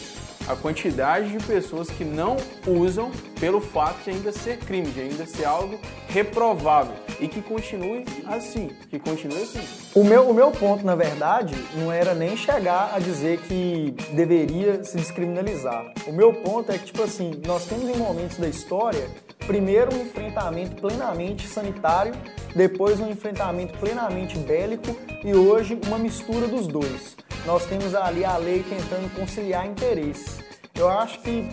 [0.49, 5.27] a quantidade de pessoas que não usam pelo fato de ainda ser crime, de ainda
[5.27, 6.94] ser algo reprovável.
[7.18, 8.70] E que continue assim.
[8.90, 9.61] Que continue assim.
[9.94, 14.85] O meu, o meu ponto, na verdade, não era nem chegar a dizer que deveria
[14.85, 15.92] se descriminalizar.
[16.07, 19.09] O meu ponto é que, tipo assim, nós temos em momentos da história,
[19.46, 22.12] primeiro um enfrentamento plenamente sanitário,
[22.55, 27.16] depois um enfrentamento plenamente bélico e hoje uma mistura dos dois.
[27.44, 30.40] Nós temos ali a lei tentando conciliar interesses.
[30.75, 31.46] Eu acho que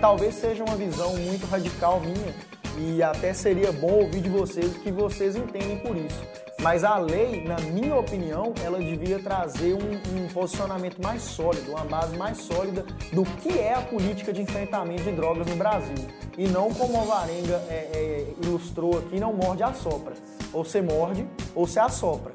[0.00, 2.34] talvez seja uma visão muito radical minha
[2.78, 6.22] e até seria bom ouvir de vocês o que vocês entendem por isso.
[6.62, 11.84] Mas a lei, na minha opinião, ela devia trazer um, um posicionamento mais sólido, uma
[11.84, 15.94] base mais sólida do que é a política de enfrentamento de drogas no Brasil.
[16.36, 20.12] E não como a Varenga é, é, ilustrou aqui, não morde a sopra.
[20.52, 22.32] Ou você morde ou você assopra.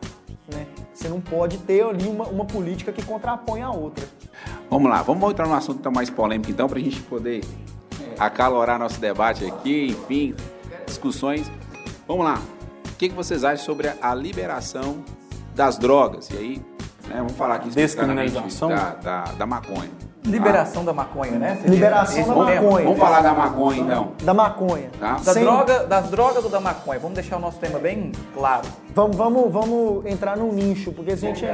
[0.52, 0.66] Né?
[0.92, 4.08] Você não pode ter ali uma, uma política que contrapõe a outra.
[4.72, 7.44] Vamos lá, vamos entrar num assunto tão mais polêmico então, pra gente poder
[8.18, 10.36] acalorar nosso debate aqui, enfim,
[10.88, 11.52] discussões.
[12.08, 12.42] Vamos lá.
[12.96, 15.04] O que, que vocês acham sobre a liberação
[15.54, 16.30] das drogas?
[16.30, 16.66] E aí,
[17.10, 18.70] né, vamos falar aqui especificamente Descriminalização?
[18.70, 19.92] da, da, da maconha.
[20.26, 21.56] Liberação da maconha, né?
[21.62, 22.62] Seria Liberação da tema.
[22.64, 22.84] maconha.
[22.86, 24.12] Vamos falar da maconha então.
[24.24, 24.90] Da maconha.
[25.00, 25.14] Tá.
[25.24, 27.00] Da Sem- droga, das drogas ou da maconha?
[27.00, 28.68] Vamos deixar o nosso tema bem claro.
[28.94, 31.46] Vamos, vamos, vamos entrar num nicho, porque a gente.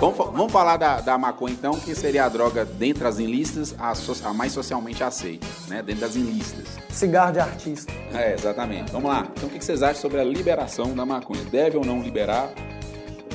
[0.00, 3.74] Vamos, fa- vamos falar da, da maconha então, que seria a droga dentre as ilícitas,
[3.78, 5.82] a, so- a mais socialmente aceita, né?
[5.82, 6.66] Dentro das ilícitas.
[6.88, 7.92] Cigarro de artista.
[8.14, 8.90] É, exatamente.
[8.92, 9.26] Vamos lá.
[9.36, 11.42] Então, o que que vocês acham sobre a liberação da maconha?
[11.50, 12.48] Deve ou não liberar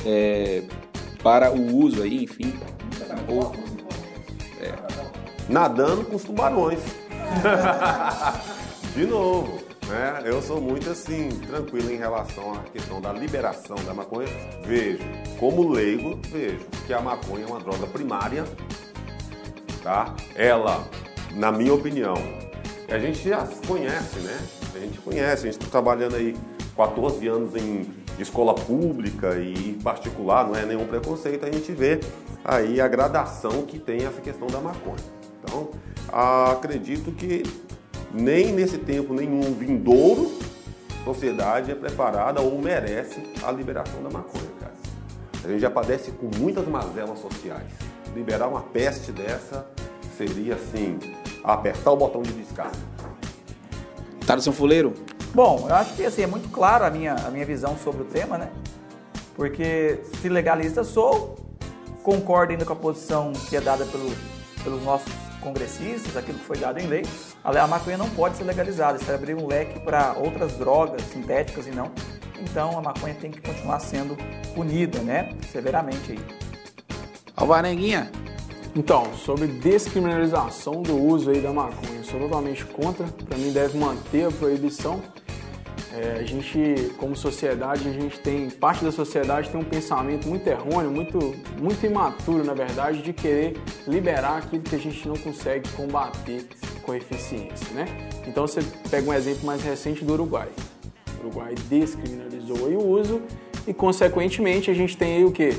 [0.06, 0.64] é,
[1.22, 2.54] para o uso aí, enfim?
[3.28, 3.54] Ou,
[5.50, 6.80] Nadando com os tubarões.
[8.96, 10.22] De novo, né?
[10.26, 14.28] Eu sou muito assim, tranquilo em relação à questão da liberação da maconha.
[14.66, 15.04] Vejo,
[15.40, 18.44] como leigo, vejo que a maconha é uma droga primária,
[19.82, 20.14] tá?
[20.36, 20.86] Ela,
[21.32, 22.16] na minha opinião,
[22.90, 24.38] a gente já conhece, né?
[24.76, 26.36] A gente conhece, a gente está trabalhando aí
[26.76, 32.00] 14 anos em escola pública e particular, não é nenhum preconceito, a gente vê
[32.44, 35.04] aí a gradação que tem essa questão da maconha.
[35.44, 35.70] Então,
[36.12, 37.44] acredito que
[38.14, 40.32] nem nesse tempo nenhum vindouro,
[41.04, 44.74] sociedade é preparada ou merece a liberação da maconha, cara.
[45.44, 47.72] A gente já padece com muitas mazelas sociais.
[48.14, 49.66] Liberar uma peste dessa
[50.18, 51.00] seria assim,
[51.44, 52.78] apertar o botão de descarga.
[54.42, 54.94] seu fuleiro?
[55.34, 58.06] Bom, eu acho que assim, é muito claro a minha, a minha visão sobre o
[58.06, 58.50] tema, né?
[59.36, 61.38] Porque se legalista sou,
[62.04, 64.12] concordo ainda com a posição que é dada pelo
[64.64, 67.04] pelos nossos congressistas, aquilo que foi dado em lei,
[67.44, 68.98] a maconha não pode ser legalizada.
[68.98, 71.92] Isso vai abrir um leque para outras drogas sintéticas e não.
[72.40, 74.16] Então a maconha tem que continuar sendo
[74.54, 75.36] punida, né?
[75.52, 76.20] Severamente aí.
[77.36, 78.12] Alvarenguinha.
[78.74, 83.06] Então, sobre descriminalização do uso aí da maconha, eu sou totalmente contra.
[83.06, 85.02] Para mim deve manter a proibição.
[85.94, 90.48] É, a gente, como sociedade, a gente tem parte da sociedade tem um pensamento muito
[90.48, 95.68] errôneo, muito, muito imaturo, na verdade, de querer liberar aquilo que a gente não consegue
[95.72, 96.48] combater
[96.82, 97.86] com eficiência, né?
[98.26, 100.48] Então você pega um exemplo mais recente do Uruguai.
[101.18, 103.22] O Uruguai descriminalizou o uso
[103.68, 105.56] e, consequentemente, a gente tem aí o que?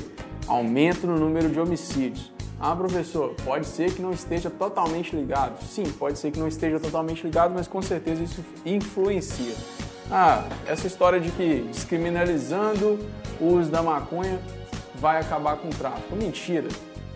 [0.47, 2.32] Aumento no número de homicídios.
[2.65, 5.61] Ah, professor, pode ser que não esteja totalmente ligado.
[5.65, 9.53] Sim, pode ser que não esteja totalmente ligado, mas com certeza isso influencia.
[10.09, 12.97] Ah, essa história de que descriminalizando
[13.41, 14.39] o uso da maconha
[14.95, 16.15] vai acabar com o tráfico.
[16.15, 16.69] Mentira.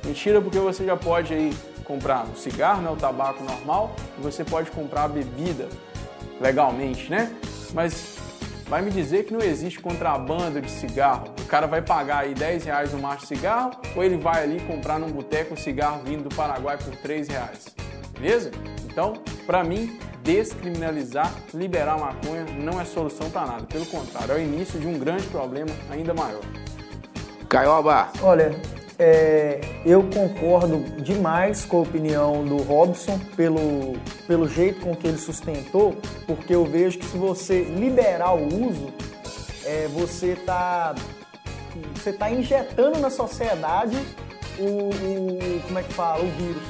[0.04, 1.56] Mentira porque você já pode aí
[1.86, 5.70] comprar o cigarro, né, o tabaco normal, e você pode comprar a bebida
[6.42, 7.34] legalmente, né?
[7.74, 8.18] Mas
[8.68, 11.30] vai me dizer que não existe contrabando de cigarro.
[11.42, 14.60] O cara vai pagar aí 10 reais no macho de cigarro ou ele vai ali
[14.62, 17.68] comprar num boteco um cigarro vindo do Paraguai por 3 reais.
[18.20, 18.52] Beleza?
[18.86, 19.14] Então,
[19.46, 23.66] para mim, descriminalizar, liberar a maconha não é solução para nada.
[23.66, 26.42] Pelo contrário, é o início de um grande problema ainda maior.
[27.48, 28.10] Caioba.
[28.22, 28.52] Olha,
[29.00, 33.94] é, eu concordo demais com a opinião do Robson pelo,
[34.26, 38.92] pelo jeito com que ele sustentou, porque eu vejo que se você liberar o uso,
[39.66, 40.96] é, você está
[41.96, 43.98] você tá injetando na sociedade
[44.58, 46.64] o, o, como é que fala, o vírus.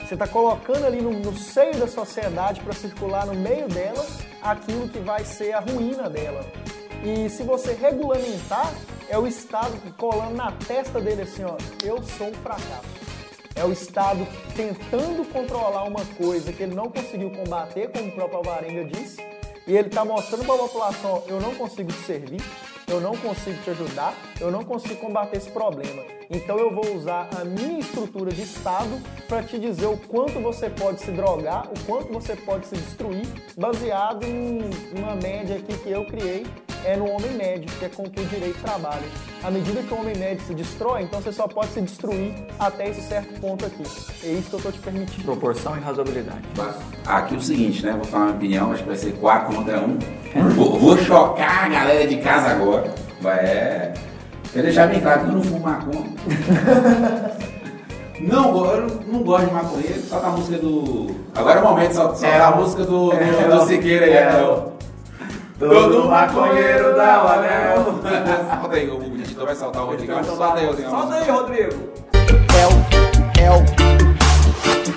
[0.00, 4.06] Você está colocando ali no, no seio da sociedade para circular no meio dela
[4.40, 6.44] aquilo que vai ser a ruína dela.
[7.02, 8.72] E se você regulamentar,
[9.08, 13.04] é o Estado colando na testa dele assim, ó, eu sou um fracasso.
[13.54, 18.38] É o Estado tentando controlar uma coisa que ele não conseguiu combater, como o próprio
[18.38, 19.20] Alvarenga disse,
[19.66, 22.42] e ele está mostrando para a população, ó, eu não consigo te servir,
[22.86, 26.02] eu não consigo te ajudar, eu não consigo combater esse problema.
[26.30, 30.70] Então eu vou usar a minha estrutura de Estado para te dizer o quanto você
[30.70, 34.60] pode se drogar, o quanto você pode se destruir, baseado em
[34.96, 36.46] uma média aqui que eu criei
[36.84, 39.02] é no homem médio, que é com que o direito trabalha.
[39.42, 42.90] À medida que o homem médio se destrói, então você só pode se destruir até
[42.90, 43.82] esse certo ponto aqui.
[44.22, 45.24] É isso que eu estou te permitindo.
[45.24, 46.42] Proporção e razoabilidade.
[47.06, 47.92] Aqui é o seguinte, né?
[47.92, 49.98] Vou falar uma opinião, acho que vai ser 4 contra 1.
[50.54, 52.73] Vou, vou chocar a galera de casa agora.
[53.20, 53.94] Vai é.
[54.52, 56.14] Quer deixar bem claro que eu não fumo maconha.
[58.20, 61.14] Não, eu não gosto de maconheiro, solta a música do.
[61.34, 64.12] Agora é o momento de soltar é, a música do, do, é, do Siqueira aí,
[64.12, 64.62] é, né?
[65.58, 67.84] Todo maconheiro dá o anel.
[68.60, 70.24] Solta aí, o editor vai soltar o Rodrigo.
[70.24, 70.90] Solta aí, Rodrigo.
[70.90, 71.72] Solta aí, Rodrigo.
[72.54, 72.70] El,
[73.42, 73.64] El.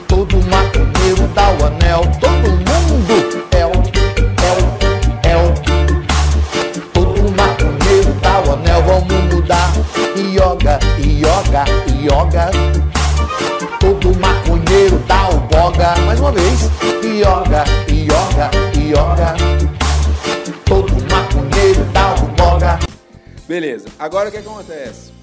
[0.08, 2.02] Todo maconheiro dá o anel.
[2.20, 3.27] Todo mundo.
[12.02, 12.52] Yoga.
[13.80, 15.96] Todo maconheiro dá o boga.
[16.06, 16.70] Mais uma vez.
[17.04, 19.68] Yoga, yoga, yoga
[20.68, 22.80] todo maconheiro dá um boga.
[23.48, 25.14] Beleza, agora o que acontece?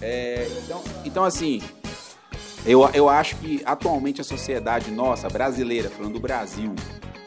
[0.00, 1.60] É, então, então, assim,
[2.64, 6.74] eu, eu acho que atualmente a sociedade nossa, brasileira, falando do Brasil,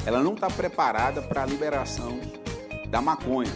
[0.06, 2.18] ela não está preparada para a liberação
[2.88, 3.52] da maconha.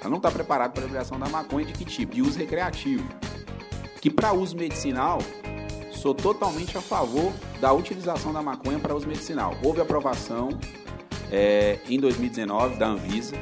[0.00, 2.14] Ela não está preparada para a liberação da maconha de que tipo?
[2.14, 3.06] De uso recreativo.
[4.06, 5.18] Que para uso medicinal,
[5.90, 9.56] sou totalmente a favor da utilização da maconha para uso medicinal.
[9.64, 10.50] Houve aprovação
[11.28, 13.34] é, em 2019 da Anvisa,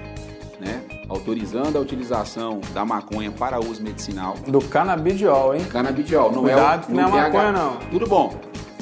[0.59, 4.37] né, autorizando a utilização da maconha para uso medicinal.
[4.49, 5.67] Do canabidiol, hein?
[5.67, 7.77] Canabidiol, não Cuidado é o, não é maconha, não.
[7.91, 8.35] Tudo bom.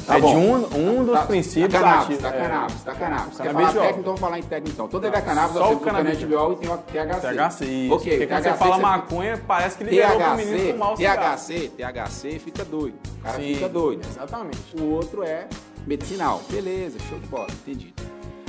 [0.07, 0.31] Tá é bom.
[0.31, 3.37] de um, um dos tá, princípios tá cannabis, Tá cannabis, tá cannabis.
[3.39, 4.89] Quer falar técnico, então vamos falar em técnico então.
[4.89, 7.21] Todo é cannabis, só o canabidiol e tem o THC.
[7.21, 7.95] THC, isso.
[7.95, 11.73] Ok, Porque quando você fala maconha, parece que liberou THC, pro menino fumar o THC,
[11.77, 12.95] THC fica doido.
[13.19, 14.07] O cara Sim, fica doido.
[14.07, 14.77] Exatamente.
[14.81, 15.47] O outro é
[15.87, 16.43] medicinal.
[16.51, 17.95] Beleza, show de bola, entendi.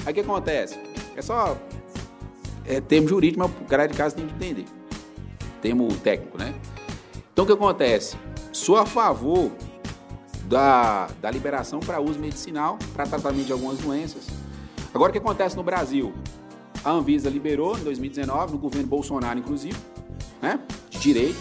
[0.05, 0.79] Aí o que acontece?
[1.15, 1.55] É só
[2.65, 4.65] é, termo jurídico, mas o cara de casa tem que entender.
[5.61, 6.53] Termo técnico, né?
[7.31, 8.17] Então o que acontece?
[8.51, 9.51] Sou a favor
[10.53, 14.27] da, da liberação para uso medicinal, para tratamento de algumas doenças.
[14.93, 16.13] Agora o que acontece no Brasil?
[16.85, 19.77] A Anvisa liberou em 2019, no governo Bolsonaro, inclusive,
[20.41, 20.59] né?
[20.91, 21.39] De direito.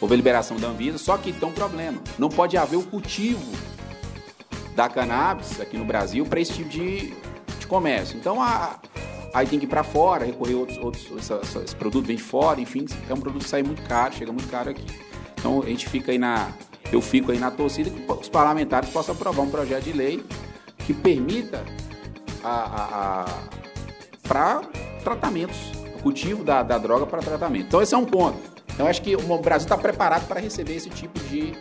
[0.00, 2.02] Houve a liberação da Anvisa, só que tem um problema.
[2.18, 3.50] Não pode haver o cultivo
[4.76, 7.14] da cannabis aqui no Brasil para esse tipo de,
[7.58, 8.18] de comércio.
[8.18, 8.78] Então, a,
[9.32, 12.22] aí tem que ir para fora, recorrer a outros, outros esse, esse, produto vem de
[12.22, 14.84] fora, enfim, é um produto que sai muito caro, chega muito caro aqui.
[15.38, 16.52] Então, a gente fica aí na...
[16.92, 20.24] eu fico aí na torcida que os parlamentares possam aprovar um projeto de lei
[20.78, 21.64] que permita
[24.22, 24.62] para
[25.02, 27.66] tratamentos, o cultivo da, da droga para tratamento.
[27.66, 28.38] Então esse é um ponto.
[28.74, 31.52] Então acho que o Brasil está preparado para receber esse tipo de,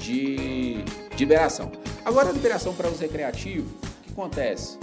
[0.00, 0.82] de,
[1.14, 1.70] de liberação.
[2.04, 4.78] Agora a liberação para uso recreativo, o que acontece?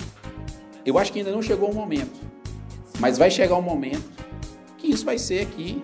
[0.85, 2.19] Eu acho que ainda não chegou o momento,
[2.99, 4.23] mas vai chegar um momento
[4.77, 5.83] que isso vai ser aqui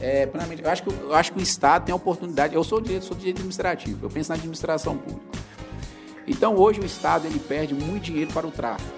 [0.00, 0.62] é, plenamente.
[0.62, 2.54] Eu acho, que, eu acho que o Estado tem a oportunidade.
[2.54, 5.38] Eu sou direito, sou direito administrativo, eu penso na administração pública.
[6.26, 8.90] Então hoje o Estado ele perde muito dinheiro para o tráfico.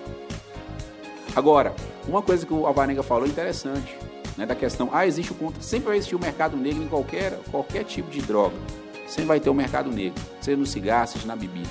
[1.36, 1.74] Agora,
[2.06, 3.96] uma coisa que o Alvarenga falou é interessante,
[4.36, 7.38] né, da questão, ah, existe o contra, sempre vai existir o mercado negro em qualquer,
[7.50, 8.56] qualquer tipo de droga.
[9.06, 11.68] Sempre vai ter o mercado negro, seja no cigarro, seja na bebida.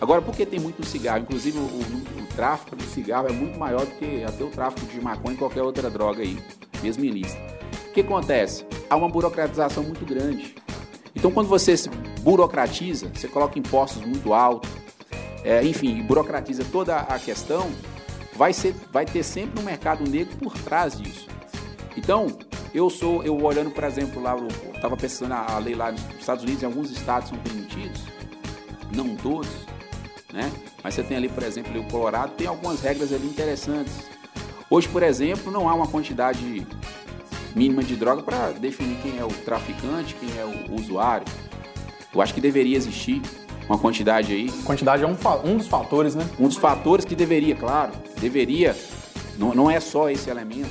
[0.00, 1.20] Agora, por que tem muito cigarro?
[1.20, 4.86] Inclusive, o, o, o tráfico de cigarro é muito maior do que até o tráfico
[4.86, 6.38] de maconha e qualquer outra droga aí,
[6.82, 7.57] mesmo ilícita.
[7.88, 8.64] O que acontece?
[8.88, 10.54] Há uma burocratização muito grande.
[11.14, 11.88] Então, quando você se
[12.20, 14.70] burocratiza, você coloca impostos muito altos,
[15.42, 17.70] é, enfim, burocratiza toda a questão,
[18.34, 21.26] vai, ser, vai ter sempre um mercado negro por trás disso.
[21.96, 22.28] Então,
[22.72, 26.44] eu sou, eu olhando, por exemplo, lá, eu estava pensando a lei lá nos Estados
[26.44, 28.02] Unidos, em alguns estados são permitidos,
[28.94, 29.50] não todos,
[30.32, 30.52] né?
[30.84, 33.94] Mas você tem ali, por exemplo, ali, o Colorado tem algumas regras ali interessantes.
[34.70, 36.66] Hoje, por exemplo, não há uma quantidade
[37.54, 41.26] mínima de droga para definir quem é o traficante, quem é o usuário.
[42.14, 43.20] Eu acho que deveria existir
[43.68, 44.50] uma quantidade aí.
[44.64, 46.26] Quantidade é um, um dos fatores, né?
[46.38, 48.74] Um dos fatores que deveria, claro, deveria.
[49.36, 50.70] Não, não é só esse elemento,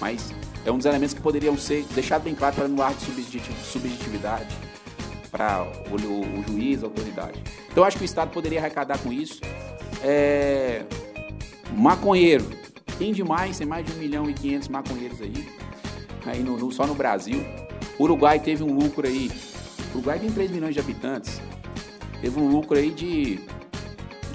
[0.00, 0.32] mas
[0.64, 3.04] é um dos elementos que poderiam ser deixado bem claro para no ar de
[3.64, 4.48] subjetividade
[5.30, 7.42] para o, o, o, juiz, a autoridade.
[7.70, 9.40] Então eu acho que o Estado poderia arrecadar com isso.
[10.02, 10.84] É,
[11.76, 12.46] maconheiro,
[12.98, 15.46] tem demais, tem mais de 1 milhão e 500 maconheiros aí
[16.28, 17.44] aí no, no, só no Brasil.
[17.98, 19.30] Uruguai teve um lucro aí.
[19.92, 21.40] O Uruguai tem 3 milhões de habitantes.
[22.20, 23.40] Teve um lucro aí de.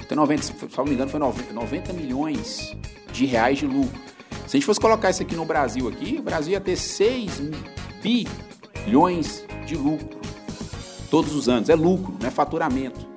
[0.01, 2.75] Até 90, se não me engano, foi 90, 90 milhões
[3.11, 3.99] de reais de lucro.
[4.47, 7.41] Se a gente fosse colocar isso aqui no Brasil, aqui, o Brasil ia ter 6
[8.01, 10.19] bilhões de lucro
[11.09, 11.69] todos os anos.
[11.69, 13.07] É lucro, não é faturamento.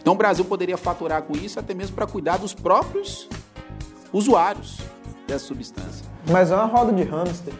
[0.00, 3.28] Então o Brasil poderia faturar com isso até mesmo para cuidar dos próprios
[4.12, 4.78] usuários
[5.26, 6.04] dessa substância.
[6.30, 7.54] Mas é uma roda de hamster.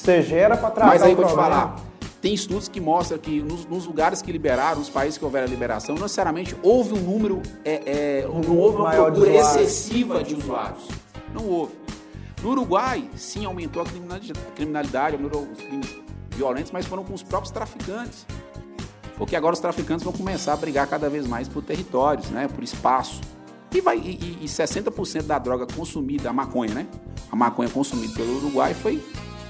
[0.00, 1.78] Você gera para tratar Mas aí vou te falar,
[2.22, 5.50] tem estudos que mostram que nos, nos lugares que liberaram, nos países que houveram a
[5.50, 10.34] liberação, não necessariamente houve um número, é, é, não houve uma de procura excessiva de
[10.34, 10.88] usuários.
[11.34, 11.74] Não houve.
[12.42, 15.94] No Uruguai, sim, aumentou a criminalidade, criminalidade, aumentou os crimes
[16.30, 18.26] violentos, mas foram com os próprios traficantes.
[19.18, 22.64] Porque agora os traficantes vão começar a brigar cada vez mais por territórios, né, por
[22.64, 23.20] espaço.
[23.70, 26.86] E, vai, e, e 60% da droga consumida, a maconha, né?
[27.30, 29.00] A maconha consumida pelo Uruguai foi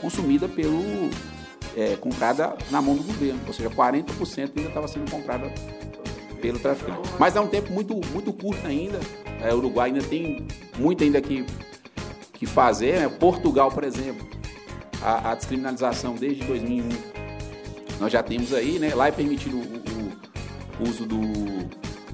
[0.01, 0.83] consumida pelo.
[1.77, 3.39] É, comprada na mão do governo.
[3.47, 5.53] Ou seja, 40% ainda estava sendo comprada
[6.43, 7.09] pelo traficante.
[7.19, 8.99] Mas é um tempo muito, muito curto ainda.
[9.41, 10.45] É, o Uruguai ainda tem
[10.79, 11.47] muito ainda que,
[12.33, 12.99] que fazer.
[13.01, 13.09] né?
[13.09, 14.27] Portugal, por exemplo,
[15.01, 16.89] a, a descriminalização desde 2001
[18.01, 18.93] nós já temos aí, né?
[18.95, 21.21] Lá é permitido o, o- uso do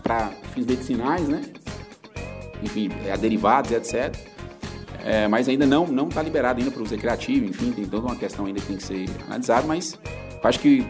[0.02, 1.40] para fins medicinais, né?
[2.62, 4.14] Enfim, é, derivados, etc.
[5.06, 8.16] É, mas ainda não não está liberado ainda para uso recreativo, enfim, tem toda uma
[8.16, 9.96] questão ainda que tem que ser analisada, mas
[10.42, 10.84] acho que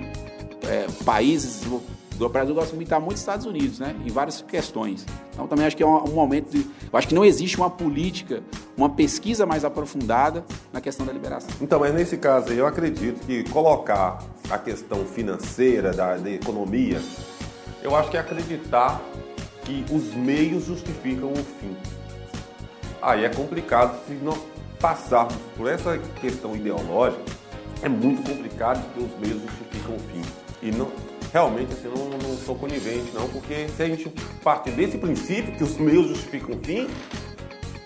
[0.67, 1.63] é, países
[2.19, 3.95] do Brasil muito de estar muito dos Estados Unidos, né?
[4.05, 5.05] Em várias questões.
[5.33, 6.67] Então também acho que é um, um momento de.
[6.93, 8.43] Acho que não existe uma política,
[8.77, 11.51] uma pesquisa mais aprofundada na questão da liberação.
[11.61, 17.01] Então, mas nesse caso aí, eu acredito que colocar a questão financeira da, da economia,
[17.83, 19.01] eu acho que é acreditar
[19.65, 21.77] que os meios justificam o fim.
[23.03, 24.39] Aí é complicado se nós
[24.81, 27.23] passarmos por essa questão ideológica,
[27.83, 30.23] é muito complicado que os meios justificam o fim.
[30.63, 30.91] E não,
[31.33, 34.09] realmente assim, eu não, não sou conivente, não, porque se a gente
[34.43, 36.89] partir desse princípio que os meios justificam o fim,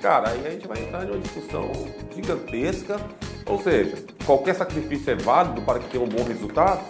[0.00, 1.70] Cara, aí a gente vai entrar em uma discussão
[2.14, 2.98] gigantesca.
[3.44, 6.80] Ou seja, qualquer sacrifício é válido para que tenha um bom resultado?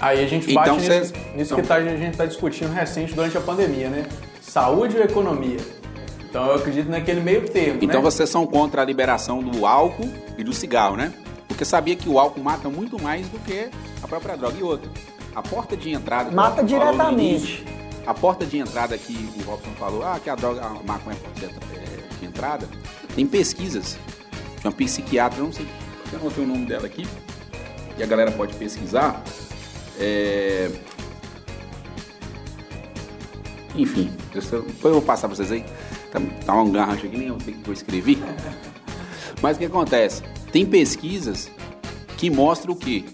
[0.00, 2.72] Aí a gente bate Então, nisso, cês- nisso então- que tá- a gente está discutindo
[2.72, 4.04] recente durante a pandemia, né?
[4.40, 5.58] Saúde ou economia?
[6.30, 8.02] Então eu acredito naquele meio termo, Então né?
[8.02, 11.12] vocês são contra a liberação do álcool e do cigarro, né?
[11.48, 13.68] Porque sabia que o álcool mata muito mais do que
[14.02, 14.56] a própria droga.
[14.56, 14.88] E outra,
[15.34, 16.30] a porta de entrada...
[16.30, 17.22] Mata diretamente.
[17.34, 17.64] início,
[18.06, 21.18] A porta de entrada que o Robson falou, ah, que a droga, a maconha é
[21.18, 22.68] a porta de, entra- é, de entrada,
[23.14, 23.98] tem pesquisas
[24.60, 25.66] de uma psiquiatra, eu não sei,
[26.12, 27.06] eu não tenho o nome dela aqui,
[27.98, 29.22] e a galera pode pesquisar.
[29.98, 30.70] É,
[33.74, 35.64] Enfim, eu depois eu vou passar pra vocês aí.
[36.10, 38.18] Tá, tá um garrancho aqui, nem eu sei que eu escrevi.
[39.42, 40.22] Mas o que acontece?
[40.52, 41.50] Tem pesquisas
[42.16, 43.04] que mostram o quê?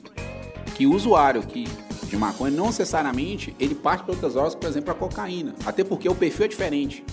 [0.74, 1.66] Que o usuário que
[2.04, 5.54] de maconha, não necessariamente ele parte para outras drogas, por exemplo, a cocaína.
[5.64, 7.04] Até porque o perfil é diferente.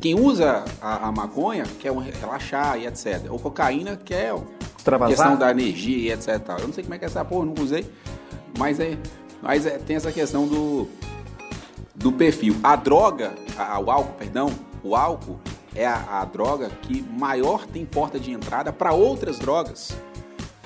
[0.00, 3.26] Quem usa a, a maconha quer um relaxar e etc.
[3.30, 4.34] Ou cocaína quer
[4.78, 5.14] Extravasar?
[5.16, 6.28] questão da energia e etc.
[6.60, 7.84] Eu não sei como é que é essa porra, nunca usei.
[8.58, 8.96] Mas, é,
[9.42, 10.88] mas é, tem essa questão do,
[11.94, 12.56] do perfil.
[12.62, 14.50] A droga, a- o álcool, perdão,
[14.86, 15.38] o álcool
[15.74, 19.96] é a, a droga que maior tem porta de entrada para outras drogas.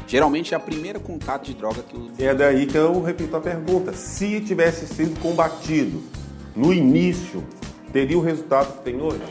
[0.07, 2.11] Geralmente é a primeira contato de droga que o.
[2.19, 3.93] É daí que eu repito a pergunta.
[3.93, 6.03] Se tivesse sido combatido
[6.55, 7.43] no início,
[7.93, 9.23] teria o resultado que tem hoje?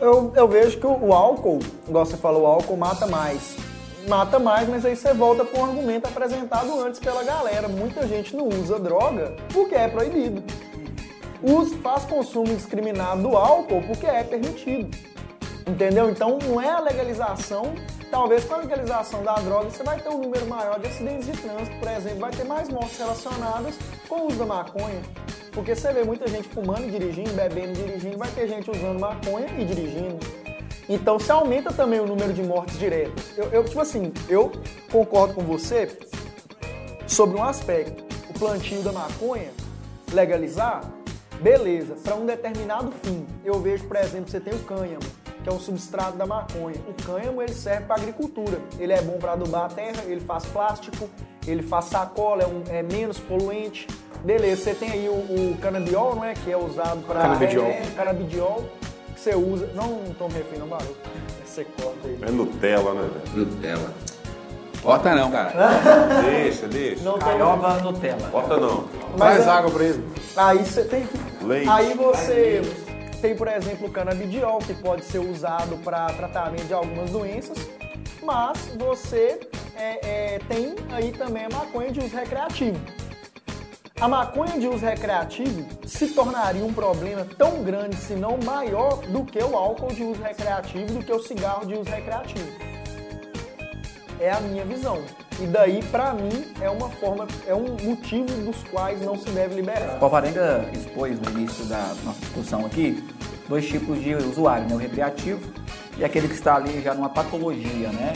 [0.00, 3.56] Eu, eu vejo que o, o álcool, igual você falou, o álcool mata mais.
[4.08, 7.68] Mata mais, mas aí você volta para um argumento apresentado antes pela galera.
[7.68, 10.42] Muita gente não usa droga porque é proibido.
[11.46, 14.96] Usa, faz consumo indiscriminado do álcool porque é permitido.
[15.66, 16.08] Entendeu?
[16.08, 17.74] Então não é a legalização.
[18.10, 21.32] Talvez com a legalização da droga você vai ter um número maior de acidentes de
[21.32, 23.74] trânsito, por exemplo, vai ter mais mortes relacionadas
[24.08, 25.02] com o uso da maconha.
[25.52, 28.98] Porque você vê muita gente fumando e dirigindo, bebendo e dirigindo, vai ter gente usando
[28.98, 30.18] maconha e dirigindo.
[30.88, 33.36] Então se aumenta também o número de mortes diretas.
[33.36, 34.52] Eu, eu, tipo assim, eu
[34.90, 35.98] concordo com você
[37.06, 38.04] sobre um aspecto.
[38.30, 39.50] O plantio da maconha,
[40.12, 40.82] legalizar,
[41.40, 43.26] beleza, para um determinado fim.
[43.44, 45.00] Eu vejo, por exemplo, você tem o cânhamo,
[45.42, 46.76] que é um substrato da maconha.
[46.88, 48.58] O cânhamo ele serve para agricultura.
[48.78, 51.08] Ele é bom para adubar a terra, ele faz plástico,
[51.46, 53.86] ele faz sacola, é, um- é menos poluente.
[54.24, 55.12] Beleza, você tem aí o,
[55.52, 56.32] o canabiol, não é?
[56.32, 57.20] Que é usado para.
[57.20, 57.66] Canabidiol.
[57.66, 58.64] É, canabidiol,
[59.14, 59.66] que você usa.
[59.74, 60.96] Não, não tome refém, não, barulho.
[61.44, 62.18] Você corta aí.
[62.22, 63.02] É Nutella, né,
[63.34, 63.46] velho?
[63.46, 63.92] Nutella.
[64.84, 65.52] Bota não, cara.
[66.22, 67.02] Deixa, deixa.
[67.02, 67.22] Não tem.
[67.28, 68.28] Caioba Nutella.
[68.28, 68.84] Bota não.
[69.18, 70.04] Mas Faz é- água pra ele.
[70.36, 71.44] Aí você tem que.
[71.44, 71.68] Leite.
[71.68, 72.62] Aí você
[73.22, 77.56] tem, por exemplo, o canabidiol, que pode ser usado para tratamento de algumas doenças,
[78.22, 79.40] mas você
[79.76, 82.78] é, é, tem aí também a maconha de uso recreativo.
[84.00, 89.24] A maconha de uso recreativo se tornaria um problema tão grande, se não maior, do
[89.24, 92.73] que o álcool de uso recreativo, do que o cigarro de uso recreativo.
[94.24, 95.02] É a minha visão.
[95.38, 99.56] E daí, pra mim, é uma forma, é um motivo dos quais não se deve
[99.56, 99.98] liberar.
[100.00, 103.06] O Alvarenga expôs no início da nossa discussão aqui
[103.46, 104.74] dois tipos de usuário, né?
[104.74, 105.52] o recreativo
[105.98, 108.14] e aquele que está ali já numa patologia, né?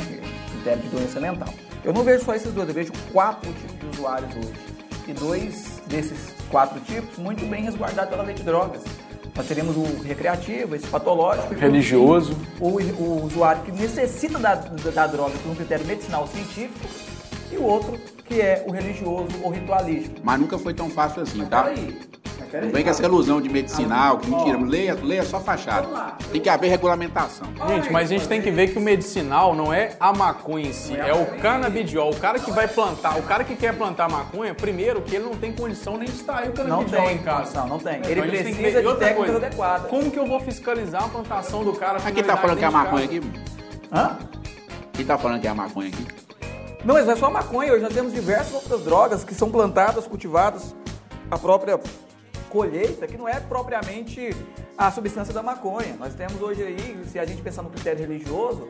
[0.51, 1.53] critério de doença mental.
[1.85, 4.55] Eu não vejo só esses dois, eu vejo quatro tipos de usuários hoje.
[5.09, 8.83] E dois desses quatro tipos muito bem resguardados pela lei de drogas.
[9.39, 11.55] Nós teremos o recreativo, esse patológico.
[11.55, 12.37] Religioso.
[12.59, 16.89] O, o usuário que necessita da, da, da droga por um critério medicinal científico
[17.53, 17.97] e o outro
[18.29, 20.21] que é o religioso ou ritualístico.
[20.23, 21.63] Mas nunca foi tão fácil assim, tá?
[21.65, 21.99] Peraí,
[22.39, 22.67] mas peraí.
[22.67, 24.59] Não vem com essa ilusão de medicinal, que mentira.
[24.59, 25.89] Leia, leia só fachada.
[26.31, 27.47] Tem que haver regulamentação.
[27.69, 30.73] Gente, mas a gente tem que ver que o medicinal não é a maconha em
[30.73, 32.11] si, é o canabidiol.
[32.11, 35.35] O cara que vai plantar, o cara que quer plantar maconha, primeiro que ele não
[35.35, 37.65] tem condição nem de extrair o Não canabidiol tem em casa.
[37.65, 37.99] não tem.
[37.99, 39.91] Então Ele tem que precisa e de outra técnicas coisa, adequadas.
[39.91, 41.99] Como que eu vou fiscalizar a plantação do cara?
[42.01, 43.23] Quem tá falando que é a maconha aqui?
[43.91, 44.19] Hã?
[44.93, 46.28] Quem tá falando que é a maconha aqui?
[46.85, 50.07] Não, mas não é só maconha, hoje nós temos diversas outras drogas que são plantadas,
[50.07, 50.75] cultivadas,
[51.31, 51.79] a própria
[52.49, 54.35] colheita, que não é propriamente
[54.77, 55.97] a substância da maconha.
[55.99, 58.69] Nós temos hoje aí, se a gente pensar no critério religioso,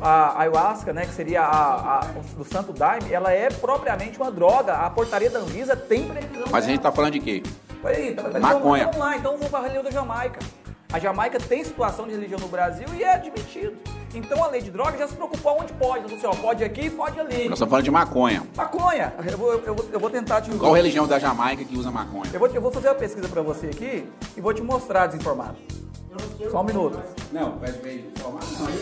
[0.00, 2.04] a ayahuasca, né, que seria a, a-
[2.36, 4.74] do Santo Daime, ela é propriamente uma droga.
[4.74, 6.46] A portaria da Anvisa tem previsão.
[6.50, 6.90] Mas a gente dela.
[6.90, 7.42] tá falando de quê?
[7.82, 8.84] Peraí, tá, tá, Maconha.
[8.84, 10.38] Então, vamos lá, então vamos para a da Jamaica.
[10.90, 13.76] A Jamaica tem situação de religião no Brasil e é admitido.
[14.14, 15.98] Então a lei de drogas já se preocupou onde pode.
[15.98, 17.44] Ela falou assim, ó, pode aqui, pode ali.
[17.44, 18.42] Nós estamos falando de maconha.
[18.56, 19.12] Maconha.
[19.30, 20.50] Eu vou, eu vou, eu vou tentar te...
[20.52, 22.30] Qual religião da Jamaica que usa maconha?
[22.32, 25.56] Eu vou, eu vou fazer uma pesquisa pra você aqui e vou te mostrar desinformado.
[26.50, 26.98] Só um minuto.
[27.32, 28.40] Não, vai ver informar.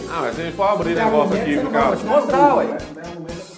[0.09, 1.97] Ah, mas se a gente for abrir negócio aqui, Vou cara.
[1.97, 2.67] te mostrar, ué.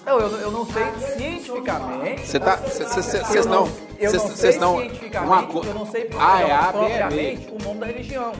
[0.06, 0.84] Não, eu, eu não sei
[1.16, 2.26] cientificamente.
[2.26, 2.56] Você tá.
[2.56, 3.68] Vocês não.
[3.98, 8.32] Eu não sei cientificamente, eu não sei propriamente o nome da religião.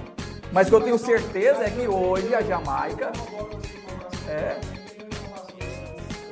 [0.53, 3.13] Mas o que eu tenho certeza é que hoje a Jamaica.
[4.29, 4.57] É.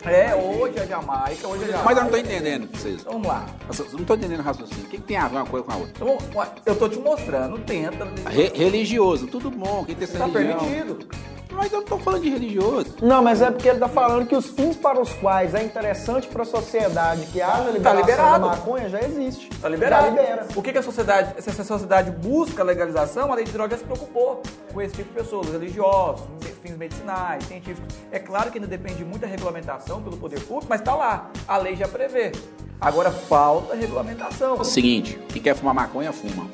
[0.08, 1.84] É, hoje a Jamaica, hoje a Jamaica.
[1.84, 3.02] Mas eu não tô entendendo vocês.
[3.02, 3.44] Vamos lá.
[3.68, 4.84] Eu não tô entendendo o raciocínio.
[4.84, 5.92] O que, que tem a ver uma coisa com a outra?
[5.96, 6.18] Então,
[6.64, 8.06] eu tô te mostrando, tenta.
[8.30, 9.84] Re- religioso, tudo bom.
[9.84, 10.58] Quem tem essa Tá religião?
[10.60, 11.08] permitido.
[11.56, 12.94] Mas eu não tô falando de religioso.
[13.02, 16.28] Não, mas é porque ele tá falando que os fins para os quais é interessante
[16.28, 18.44] para a sociedade que haja liberação Tá liberado.
[18.44, 19.48] da maconha já existe.
[19.60, 20.04] Tá liberado.
[20.04, 20.46] Já libera.
[20.54, 23.78] O que, que a sociedade, se a sociedade busca legalização, a lei de drogas já
[23.78, 24.42] se preocupou
[24.72, 26.24] com esse tipo de pessoas, religiosos,
[26.62, 27.94] fins medicinais, científicos.
[28.12, 31.30] É claro que ainda depende de muita regulamentação pelo poder público, mas tá lá.
[31.48, 32.32] A lei já prevê.
[32.80, 34.56] Agora falta regulamentação.
[34.56, 36.46] É o seguinte, quem quer fumar maconha, fuma.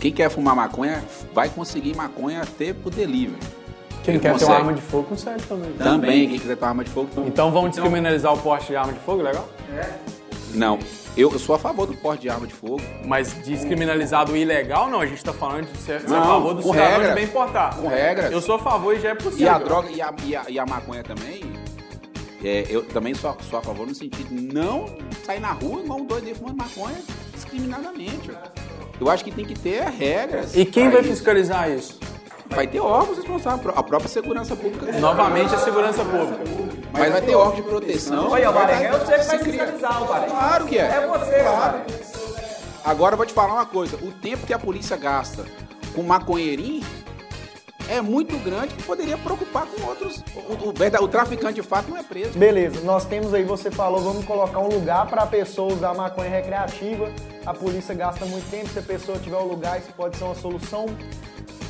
[0.00, 1.02] Quem quer fumar maconha,
[1.34, 3.38] vai conseguir maconha até pro delivery.
[4.12, 4.50] Quem quer ter consegue.
[4.52, 5.72] uma arma de fogo consegue também.
[5.72, 7.28] Também, quem quiser ter uma arma de fogo, também.
[7.28, 9.48] Então vamos descriminalizar o porte de arma de fogo, legal?
[10.54, 10.78] Não,
[11.16, 12.80] eu, eu sou a favor do porte de arma de fogo.
[13.04, 15.00] Mas descriminalizado o ilegal, não.
[15.00, 17.08] A gente tá falando de ser, ser Não, a favor do com cidadão regras.
[17.10, 17.76] de bem portar.
[17.76, 18.32] Com regras.
[18.32, 19.46] Eu sou a favor e já é possível.
[19.46, 21.42] E a droga e a, e a, e a maconha também,
[22.42, 24.86] é, eu também sou, a- sou a favor no sentido de não
[25.24, 26.96] sair na rua igual um doido aí fumando maconha
[27.34, 28.30] discriminadamente.
[28.98, 30.56] Eu acho que tem que ter regras.
[30.56, 31.10] E quem vai isso.
[31.10, 31.98] fiscalizar isso?
[32.50, 34.92] Vai ter órgãos responsáveis, a própria segurança pública.
[34.98, 36.44] Novamente a segurança pública.
[36.92, 38.30] Mas vai ter órgão de proteção.
[38.30, 40.30] Olha, Alvarenga, é você que vai fiscalizar, Alvarenga.
[40.30, 40.82] Claro que é.
[40.82, 41.80] É você, claro.
[42.84, 45.44] Agora eu vou te falar uma coisa: o tempo que a polícia gasta
[45.94, 46.84] com maconheirinho
[47.88, 50.22] é muito grande que poderia preocupar com outros.
[50.34, 52.38] O, o, o traficante de fato não é preso.
[52.38, 56.30] Beleza, nós temos aí, você falou, vamos colocar um lugar para a pessoa usar maconha
[56.30, 57.10] recreativa.
[57.44, 60.34] A polícia gasta muito tempo, se a pessoa tiver o lugar, isso pode ser uma
[60.34, 60.86] solução.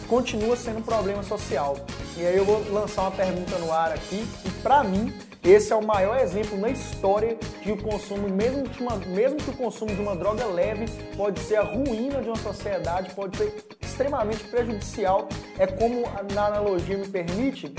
[0.09, 1.77] Continua sendo um problema social.
[2.17, 5.13] E aí eu vou lançar uma pergunta no ar aqui, e para mim,
[5.45, 9.51] esse é o maior exemplo na história de o consumo, mesmo que, uma- mesmo que
[9.51, 10.87] o consumo de uma droga leve
[11.17, 15.29] pode ser a ruína de uma sociedade, pode ser extremamente prejudicial.
[15.59, 16.03] É como,
[16.35, 17.73] na analogia me permite,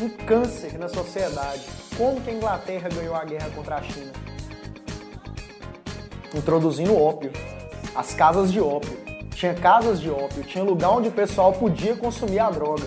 [0.00, 1.62] um câncer na sociedade.
[1.96, 4.12] Como que a Inglaterra ganhou a guerra contra a China?
[6.34, 7.30] Introduzindo ópio.
[7.94, 9.13] As casas de ópio.
[9.34, 12.86] Tinha casas de ópio, tinha lugar onde o pessoal podia consumir a droga.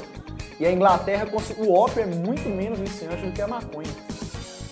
[0.60, 1.28] E a Inglaterra,
[1.58, 3.92] o ópio é muito menos viciante do que a maconha.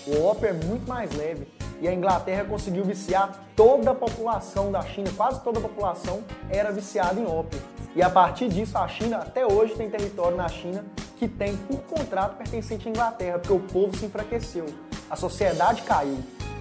[0.06, 1.46] O ópio é muito mais leve.
[1.80, 6.72] E a Inglaterra conseguiu viciar toda a população da China, quase toda a população era
[6.72, 7.60] viciada em ópio.
[7.94, 10.84] E a partir disso, a China, até hoje, tem território na China
[11.16, 14.66] que tem, por contrato, pertencente à Inglaterra, porque o povo se enfraqueceu.
[15.10, 16.18] A sociedade caiu.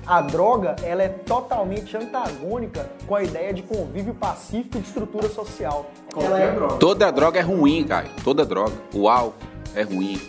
[0.08, 5.28] A droga, ela é totalmente antagônica com a ideia de convívio pacífico e de estrutura
[5.30, 5.90] social.
[6.16, 8.08] Ela é Toda droga é ruim, cara.
[8.24, 8.74] Toda droga.
[8.94, 9.34] O álcool
[9.76, 10.20] é ruim.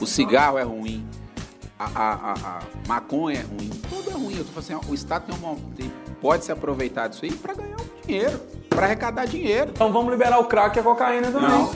[0.00, 1.06] O cigarro é ruim.
[1.78, 3.70] A, a- a- a maconha é ruim.
[3.88, 4.36] Tudo é ruim.
[4.36, 7.54] Eu tô falando assim, o Estado tem uma, tem- pode se aproveitar disso aí para
[7.54, 9.70] ganhar um dinheiro, para arrecadar dinheiro.
[9.72, 11.48] Então vamos liberar o crack e a cocaína também.
[11.48, 11.70] Não,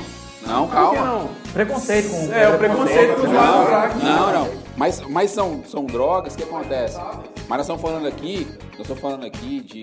[0.47, 1.07] não, Por que calma.
[1.07, 1.31] não?
[1.53, 3.97] Preconceito com É, o preconceito com do crack.
[4.05, 4.51] Não, não.
[4.77, 7.01] Mas, mas são, são drogas que acontecem.
[7.49, 9.83] Mas nós estamos falando aqui, nós estamos falando aqui de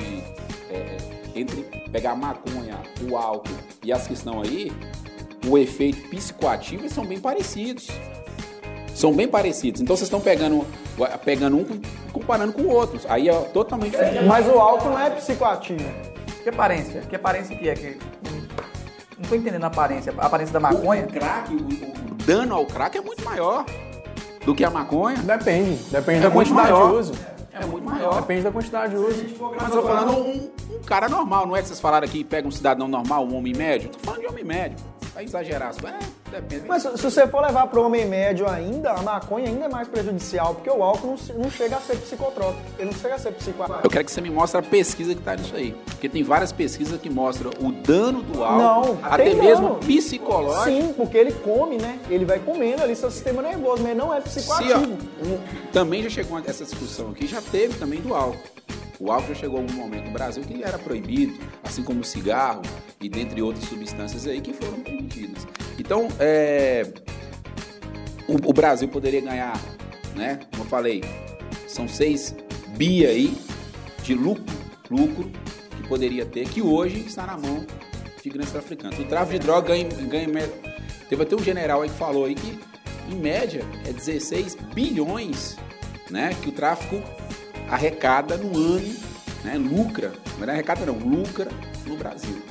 [0.70, 0.98] é, é,
[1.36, 2.78] entre pegar a maconha,
[3.10, 3.52] o álcool
[3.84, 4.72] e as que estão aí,
[5.48, 7.88] o efeito psicoativo são bem parecidos.
[8.94, 9.82] São bem parecidos.
[9.82, 10.66] Então vocês estão pegando,
[11.24, 13.00] pegando um e comparando com o outro.
[13.08, 14.26] Aí é totalmente diferente.
[14.26, 15.84] Mas o álcool não é psicoativo.
[16.44, 17.02] Que aparência?
[17.02, 17.74] Que aparência que é?
[17.74, 17.98] Que...
[19.18, 20.14] Não tô entendendo a aparência.
[20.18, 21.04] A aparência da maconha?
[21.04, 23.66] O crack, o, o dano ao crack é muito maior
[24.46, 25.18] do que a maconha.
[25.20, 25.76] Depende.
[25.90, 26.90] Depende É da quantidade maior.
[26.90, 27.14] de uso.
[27.54, 28.22] É muito maior.
[28.22, 29.26] Depende da quantidade de uso.
[29.60, 32.48] Mas eu tô falando um, um cara normal, não é que vocês falaram aqui, pega
[32.48, 33.90] um cidadão normal, um homem médio.
[33.90, 34.78] Tô falando de homem médio.
[35.22, 35.74] Vai exagerar.
[36.34, 36.68] É, depende.
[36.68, 39.70] Mas se se você for levar para o homem médio ainda, a maconha ainda é
[39.70, 43.16] mais prejudicial, porque o álcool não, se- não chega a ser psicotrópico, ele não chega
[43.16, 43.80] a ser psicoativo.
[43.84, 45.74] Eu quero que você me mostre a pesquisa que tá nisso aí.
[45.86, 48.58] Porque tem várias pesquisas que mostram o dano do álcool,
[48.96, 49.80] Não, até tem mesmo dano.
[49.80, 50.64] psicológico.
[50.66, 52.00] Sim, porque ele come, né?
[52.10, 54.98] Ele vai comendo ali seu sistema nervoso, mas não é Se, psicoativo.
[55.22, 55.40] ó, um-
[55.72, 58.38] também já chegou essa discussão aqui, já teve também do álcool.
[59.00, 62.04] O álcool já chegou a um momento no Brasil que era proibido, assim como o
[62.04, 62.62] cigarro
[63.02, 65.48] e dentre outras substâncias aí que foram permitidas.
[65.78, 66.88] Então, é,
[68.28, 69.60] o, o Brasil poderia ganhar,
[70.16, 70.40] né?
[70.52, 71.04] Como eu falei,
[71.68, 72.36] são 6
[72.78, 73.36] bi aí
[74.04, 74.56] de lucro,
[74.90, 75.30] lucro
[75.76, 77.66] que poderia ter, que hoje está na mão
[78.22, 79.00] de grandes traficantes.
[79.00, 80.50] O tráfico de droga ganha, ganha
[81.10, 82.60] teve até um general aí que falou aí que
[83.10, 85.58] em média é 16 bilhões,
[86.10, 87.02] né, que o tráfico
[87.70, 88.96] arrecada no ano,
[89.44, 91.50] né, lucra, não é arrecada não, lucra
[91.86, 92.42] no Brasil.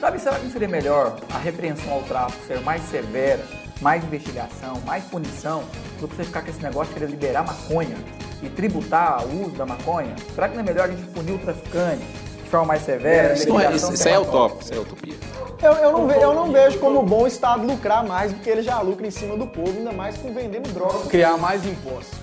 [0.00, 3.40] Davi, será que não seria melhor a repreensão ao tráfico ser mais severa,
[3.80, 5.62] mais investigação, mais punição,
[6.00, 7.96] do que você ficar com esse negócio de querer liberar maconha
[8.42, 10.14] e tributar o uso da maconha?
[10.34, 12.02] Será que não é melhor a gente punir o traficante
[12.42, 13.34] de forma mais severa?
[13.34, 15.14] Isso, não é, isso, investigação isso é utópico, isso é utopia.
[15.62, 18.48] Eu, eu não ve- eu não vejo como bom o Estado lucrar mais do que
[18.48, 21.06] ele já lucra em cima do povo, ainda mais com vendendo droga.
[21.10, 22.18] Criar mais impostos.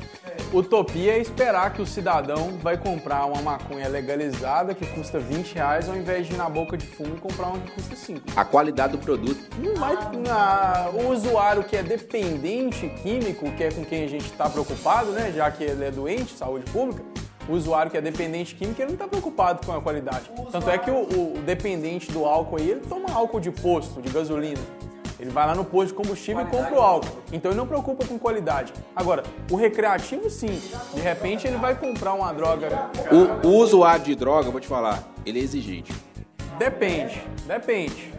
[0.54, 5.89] Utopia é esperar que o cidadão vai comprar uma maconha legalizada que custa 20 reais
[5.89, 8.22] ao invés de ir na boca de fumo e comprar uma que custa 5.
[8.36, 9.38] A qualidade do produto.
[9.60, 9.95] Não vai.
[10.26, 15.12] na- o usuário que é dependente químico, que é com quem a gente está preocupado,
[15.12, 15.34] né?
[15.36, 17.04] Já que ele é doente, saúde pública,
[17.48, 20.32] o usuário que é dependente químico, ele não está preocupado com a qualidade.
[20.52, 24.10] Tanto é que o, o dependente do álcool aí, ele toma álcool de posto, de
[24.10, 24.62] gasolina.
[25.20, 27.18] Ele vai lá no posto de combustível e compra o álcool.
[27.32, 28.72] Então ele não preocupa com qualidade.
[28.95, 30.61] Agora, o recreativo sim.
[30.93, 32.89] De repente ele vai comprar uma droga.
[33.43, 35.91] O, o usuário de droga, eu vou te falar, ele é exigente.
[36.59, 38.13] Depende, depende.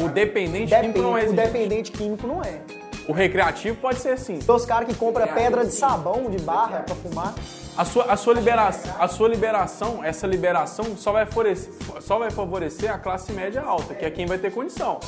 [0.00, 1.46] O dependente Depende, químico não é o exigente.
[1.46, 2.60] dependente químico não é.
[3.06, 4.38] O recreativo pode ser sim.
[4.38, 7.34] Tem os caras que compram pedra de sabão de barra pra fumar.
[7.78, 12.28] A sua, a, sua liberação, a sua liberação, essa liberação só vai, favorecer, só vai
[12.28, 14.98] favorecer a classe média alta, que é quem vai ter condição.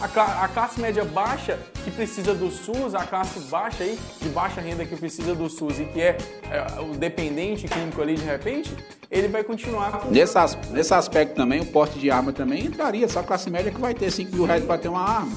[0.00, 4.60] A, a classe média baixa, que precisa do SUS, a classe baixa aí, de baixa
[4.60, 6.16] renda que precisa do SUS e que é,
[6.52, 8.76] é, o dependente químico ali de repente,
[9.10, 10.08] ele vai continuar com.
[10.12, 13.08] Nesse, as- nesse aspecto também, o porte de arma também entraria.
[13.08, 15.34] Só a classe média que vai ter 5 mil reais para ter uma arma.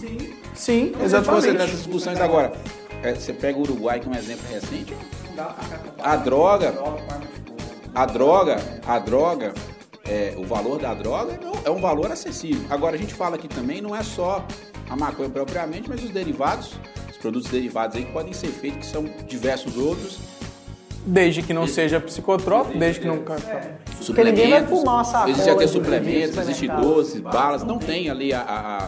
[0.53, 1.51] Sim, você exatamente.
[1.53, 2.53] nessas discussões agora,
[3.01, 4.95] é, você pega o Uruguai, que é um exemplo recente,
[6.01, 6.73] a droga,
[7.95, 9.53] a droga, a droga,
[10.05, 12.65] é, o valor da droga não- é um valor acessível.
[12.69, 14.45] Agora, a gente fala aqui também, não é só
[14.89, 16.73] a maconha propriamente, mas os derivados,
[17.09, 20.19] os produtos derivados aí que podem ser feitos, que são diversos outros,
[21.05, 23.17] Desde que não seja psicotrópico, desde que não.
[23.17, 28.09] Porque ninguém vai fumar uma sacola Existe até de suplementos, existe doces, balas, não tem
[28.09, 28.85] ali a, a,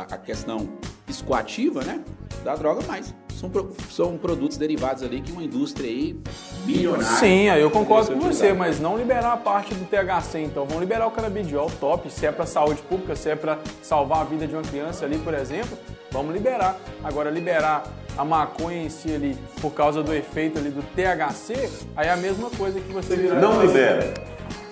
[0.00, 0.68] a, a questão
[1.04, 2.00] psicoativa, né?
[2.44, 3.50] Da droga, mas são,
[3.88, 6.18] são produtos derivados ali que uma indústria aí
[6.64, 7.16] bilionária.
[7.18, 10.66] Sim, aí eu concordo com você, mas não liberar a parte do THC, então.
[10.66, 12.10] Vamos liberar o canabidiol, top.
[12.10, 15.18] Se é para saúde pública, se é para salvar a vida de uma criança ali,
[15.18, 15.78] por exemplo,
[16.10, 16.76] vamos liberar.
[17.04, 17.84] Agora, liberar
[18.16, 22.16] a maconha em si ali, por causa do efeito ali do THC, aí é a
[22.16, 23.40] mesma coisa que você virar...
[23.40, 24.12] Não libera.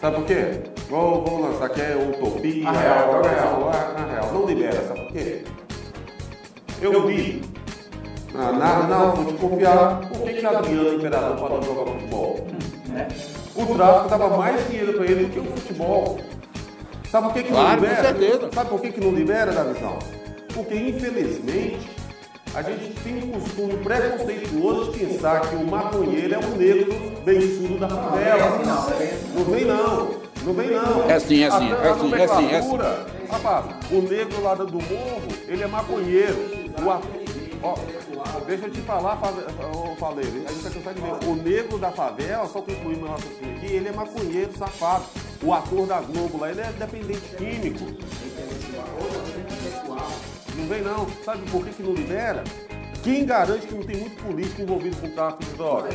[0.00, 0.62] Sabe por quê?
[0.90, 3.70] Vou, vou lançar aqui, é utopia, A real, a real.
[3.70, 4.32] real, na real.
[4.32, 5.44] Não libera, sabe por quê?
[6.82, 7.55] Eu vi.
[8.38, 10.00] Ah, nada, não, vou te confiar.
[10.00, 12.46] Por que, que Adriano Imperador parou de jogar futebol?
[13.56, 16.18] O tráfico dava mais dinheiro para ele do que o futebol.
[17.10, 18.02] Sabe por que, que Claro, não com libera?
[18.02, 18.50] certeza.
[18.52, 19.98] Sabe por que, que não libera, Davizão?
[20.52, 21.88] Porque, infelizmente,
[22.54, 27.78] a gente tem um costume preconceituoso de pensar que o maconheiro é um negro bençudo
[27.78, 28.58] da favela.
[29.34, 30.10] Não vem não,
[30.44, 31.10] não vem não.
[31.10, 34.72] É sim, é sim, é sim, é sim, é nomenclatura, Rapaz, o negro lá do
[34.74, 36.36] morro, ele é maconheiro.
[36.78, 36.90] O
[37.74, 39.18] ó, deixa eu te falar,
[39.74, 41.28] ô, Faleiro, a gente tá cansado de ver.
[41.30, 45.04] O negro da favela, só concluir meu raciocínio aqui, ele é maconheiro, safado.
[45.42, 47.84] O ator da Globo lá, ele é dependente químico.
[50.56, 51.06] Não vem não.
[51.24, 52.42] Sabe por que, que não libera?
[53.02, 55.94] Quem garante que não tem muito político envolvido com tráfico de drogas?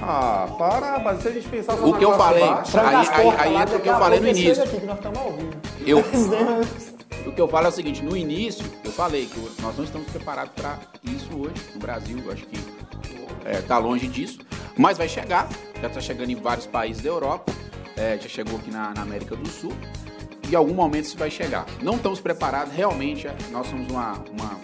[0.00, 3.34] Ah, para, mas se a gente pensar só O na que eu falei, Aí- aí-
[3.38, 4.54] aí entra o que eu falei no pouco é início.
[4.54, 5.50] vocês aqui que nós estamos ao vivo.
[5.84, 6.04] Eu.
[7.28, 10.08] o que eu falo é o seguinte, no início, eu falei que nós não estamos
[10.10, 12.58] preparados para isso hoje no Brasil, eu acho que
[13.46, 14.38] está longe disso,
[14.76, 15.48] mas vai chegar,
[15.80, 17.52] já está chegando em vários países da Europa,
[17.96, 19.72] é, já chegou aqui na, na América do Sul,
[20.50, 21.66] em algum momento isso vai chegar.
[21.82, 24.58] Não estamos preparados, realmente, é, nós somos uma, uma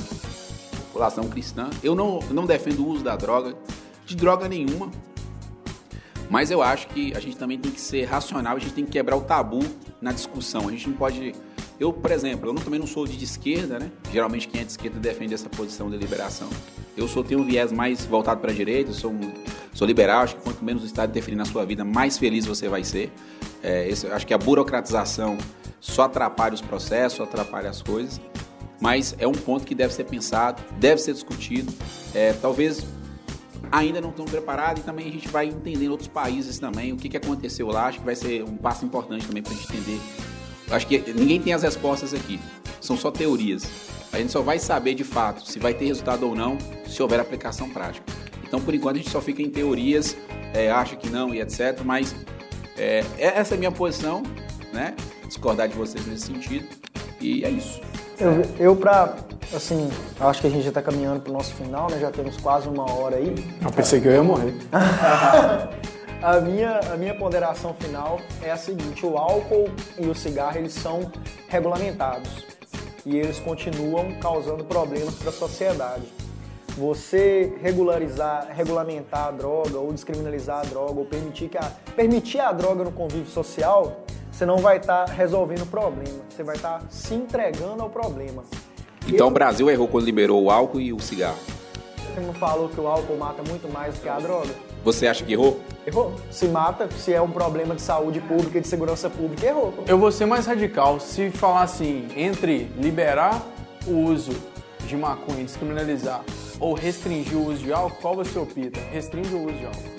[0.87, 3.55] população cristã, eu não, não defendo o uso da droga,
[4.07, 4.91] de droga nenhuma,
[6.31, 8.93] mas eu acho que a gente também tem que ser racional, a gente tem que
[8.93, 9.61] quebrar o tabu
[10.01, 10.69] na discussão.
[10.69, 11.35] A gente não pode.
[11.79, 13.91] Eu, por exemplo, eu também não sou de esquerda, né?
[14.13, 16.49] Geralmente quem é de esquerda defende essa posição de liberação.
[16.97, 19.33] Eu sou, tenho um viés mais voltado para a direita, sou, um-
[19.73, 22.69] sou liberal, acho que quanto menos o Estado definir na sua vida, mais feliz você
[22.69, 23.13] vai ser.
[23.63, 25.37] É, esse- acho que a burocratização
[25.81, 28.21] só atrapalha os processos, só atrapalha as coisas.
[28.81, 31.73] Mas é um ponto que deve ser pensado, deve ser discutido.
[32.15, 32.85] É, talvez
[33.73, 36.97] ainda não estão preparados e também a gente vai entender em outros países também o
[36.97, 37.87] que, que aconteceu lá.
[37.87, 40.01] Acho que vai ser um passo importante também para a gente entender.
[40.71, 42.41] Acho que ninguém tem as respostas aqui,
[42.81, 43.67] são só teorias.
[44.13, 46.57] A gente só vai saber de fato se vai ter resultado ou não
[46.87, 48.05] se houver aplicação prática.
[48.47, 50.17] Então, por enquanto, a gente só fica em teorias,
[50.55, 51.81] é, acha que não e etc.
[51.85, 52.15] Mas
[52.79, 54.23] é, essa é a minha posição,
[54.73, 54.95] né?
[55.27, 56.67] Discordar de vocês nesse sentido.
[57.21, 57.81] E é isso.
[58.19, 59.17] Eu, eu pra,
[59.53, 59.91] assim,
[60.21, 61.99] acho que a gente já tá caminhando pro nosso final, né?
[61.99, 63.35] Já temos quase uma hora aí.
[63.61, 64.55] Eu pensei que eu ia morrer.
[66.23, 70.73] A minha, a minha ponderação final é a seguinte: o álcool e o cigarro eles
[70.73, 71.11] são
[71.49, 72.45] regulamentados
[73.05, 76.05] e eles continuam causando problemas para a sociedade.
[76.77, 82.51] Você regularizar, regulamentar a droga ou descriminalizar a droga ou permitir que a, permitir a
[82.51, 86.21] droga no convívio social, você não vai estar resolvendo o problema.
[86.29, 88.43] Você vai estar se entregando ao problema.
[89.07, 91.39] Então, o Brasil errou quando liberou o álcool e o cigarro.
[91.97, 94.51] Você não falou que o álcool mata muito mais do que a droga?
[94.83, 95.61] Você acha que errou?
[95.87, 96.15] Errou.
[96.31, 99.75] Se mata, se é um problema de saúde pública e de segurança pública, errou.
[99.87, 100.99] Eu vou ser mais radical.
[100.99, 103.43] Se falar assim, entre liberar
[103.87, 104.33] o uso
[104.87, 106.23] de maconha e descriminalizar
[106.59, 108.81] ou restringir o uso de álcool, qual você opta?
[108.93, 109.95] Restringe o uso de álcool.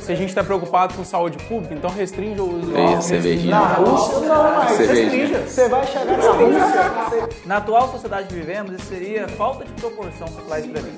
[0.00, 3.02] Se a gente está preocupado com saúde pública, então restringe o uso de álcool.
[3.02, 3.50] cervejinha.
[3.58, 5.02] Na Rússia, não, mas Cerveja.
[5.02, 5.38] restrinja.
[5.48, 10.28] Você vai chegar na Rússia, Na atual sociedade que vivemos, isso seria falta de proporção,
[10.28, 10.92] falar isso pra mim.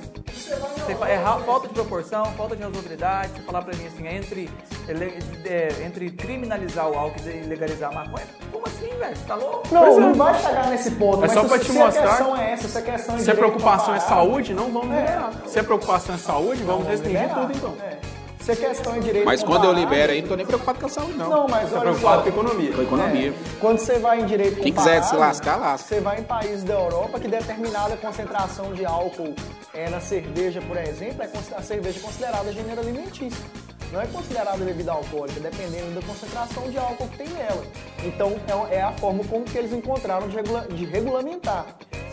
[0.47, 4.49] Você fa- errar falta de proporção, falta de razoabilidade, você falar pra mim assim, entre,
[4.89, 8.27] ele- é, entre criminalizar o álcool e legalizar a maconha.
[8.53, 9.17] Como assim, velho?
[9.17, 9.63] Você tá louco?
[9.75, 10.01] Não, Pois é.
[10.01, 11.17] não vai chegar nesse ponto.
[11.19, 13.17] É mas só se, pra te se mostrar a questão é essa, se a questão
[13.17, 15.33] é Se a preocupação é saúde, não vamos liberar.
[15.47, 17.41] Se a preocupação é saúde, vamos vamos restringir liberar.
[17.47, 17.75] tudo então.
[17.85, 18.06] É.
[18.47, 20.87] Se a questão é direito Mas quando eu libero aí, não tô nem preocupado com
[20.87, 21.29] a saúde, não.
[21.29, 22.23] Não, mas olha preocupado só.
[22.23, 22.73] com a economia.
[22.73, 23.29] Com a economia.
[23.31, 25.89] É, quando você vai em direito Quem quiser se lascar, lasca.
[25.89, 29.35] Você vai em países da Europa que determinada concentração de álcool
[29.75, 33.45] é, na cerveja, por exemplo, é a cerveja é considerada gênero alimentício.
[33.93, 37.65] Não é considerada bebida alcoólica, dependendo da concentração de álcool que tem nela.
[38.05, 38.37] Então,
[38.71, 41.67] é, é a forma como que eles encontraram de, regula- de regulamentar.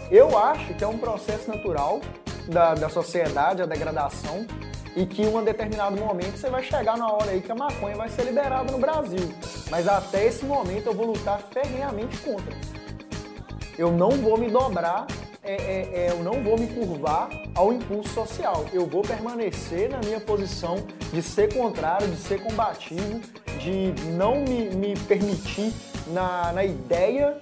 [0.09, 2.01] Eu acho que é um processo natural
[2.47, 4.47] da, da sociedade, a degradação,
[4.95, 7.95] e que em um determinado momento você vai chegar na hora aí que a maconha
[7.95, 9.33] vai ser liberada no Brasil.
[9.69, 12.55] Mas até esse momento eu vou lutar ferrenhamente contra.
[13.77, 15.07] Eu não vou me dobrar,
[15.43, 18.65] é, é, é, eu não vou me curvar ao impulso social.
[18.71, 20.75] Eu vou permanecer na minha posição
[21.11, 23.19] de ser contrário, de ser combativo,
[23.59, 25.73] de não me, me permitir
[26.07, 27.37] na, na ideia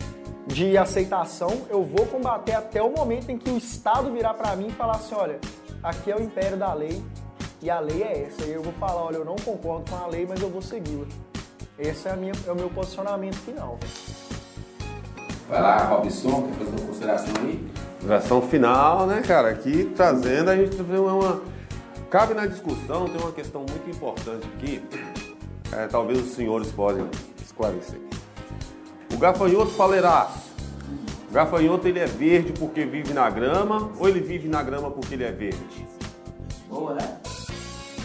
[0.47, 1.65] de aceitação.
[1.69, 4.95] Eu vou combater até o momento em que o Estado virar para mim e falar
[4.95, 5.39] assim: olha,
[5.83, 7.03] aqui é o império da lei
[7.61, 8.45] e a lei é essa.
[8.45, 11.05] E eu vou falar: olha, eu não concordo com a lei, mas eu vou segui-la.
[11.77, 13.79] Esse é, a minha, é o meu posicionamento final.
[15.49, 17.71] Vai lá, Robson, quer fazer uma consideração aí?
[18.01, 19.49] Versão final, né, cara?
[19.49, 21.41] Aqui trazendo, a gente tem uma.
[22.09, 24.83] Cabe na discussão, tem uma questão muito importante aqui.
[25.71, 27.05] é, talvez os senhores podem
[27.43, 27.99] esclarecer.
[29.13, 30.51] O gafanhoto faleiraço.
[31.29, 35.13] O gafanhoto ele é verde porque vive na grama ou ele vive na grama porque
[35.13, 35.87] ele é verde?
[36.67, 37.17] Boa, né?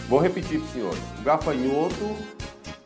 [0.08, 1.00] Vou repetir para os senhores.
[1.20, 2.16] O gafanhoto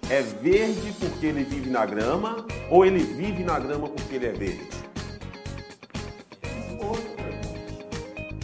[0.08, 4.32] é verde porque ele vive na grama ou ele vive na grama porque ele é
[4.32, 4.68] verde?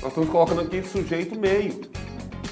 [0.02, 1.80] Nós estamos colocando aqui sujeito meio.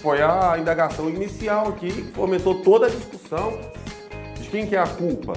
[0.01, 3.59] Foi a indagação inicial aqui que fomentou toda a discussão
[4.41, 5.35] de quem que é a culpa.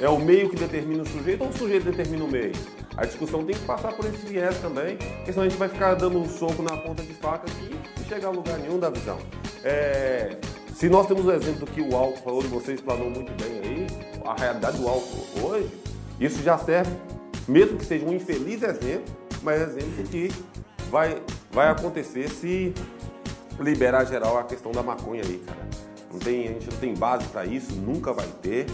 [0.00, 2.52] É o meio que determina o sujeito ou o sujeito determina o meio?
[2.98, 5.94] A discussão tem que passar por esse viés também, porque senão a gente vai ficar
[5.94, 9.16] dando um soco na ponta de faca aqui e chegar a lugar nenhum da visão.
[9.62, 10.36] É,
[10.74, 13.60] se nós temos o exemplo do que o álcool falou, e você explanou muito bem
[13.60, 13.86] aí,
[14.26, 15.70] a realidade do álcool hoje,
[16.18, 16.90] isso já serve,
[17.46, 20.32] mesmo que seja um infeliz exemplo, mas exemplo que
[20.90, 21.22] vai,
[21.52, 22.74] vai acontecer se
[23.60, 25.68] liberar geral a questão da maconha aí, cara.
[26.12, 28.66] Não tem, a gente não tem base para isso, nunca vai ter.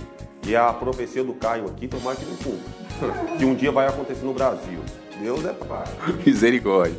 [0.46, 3.36] E a profecia do Caio aqui, tomara que não cumpra.
[3.38, 4.80] Que um dia vai acontecer no Brasil.
[5.20, 5.84] Deus é pai.
[6.24, 6.98] Misericórdia.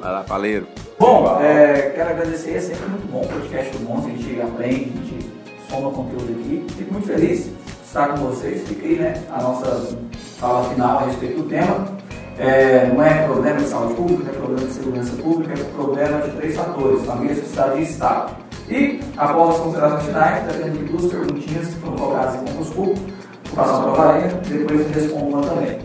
[0.00, 0.66] Vai lá, faleiro.
[0.98, 4.92] Bom, é, quero agradecer, é sempre muito bom o podcast do Monstro, a gente aprende,
[4.98, 5.30] a gente
[5.68, 6.66] soma conteúdo aqui.
[6.76, 7.52] Fico muito feliz de
[7.84, 8.66] estar com vocês.
[8.66, 9.96] Fica aí, né, a nossa
[10.38, 11.98] fala final a respeito do tema.
[12.38, 16.20] É, não é problema de saúde pública, não é problema de segurança pública, é problema
[16.20, 18.47] de três fatores, família, sociedade e Estado.
[18.70, 23.00] E, após as considerações finais, pretendo que duas perguntinhas que foram colocadas em concurso público,
[23.44, 25.78] vou passar para a Valenha, depois respondo uma também.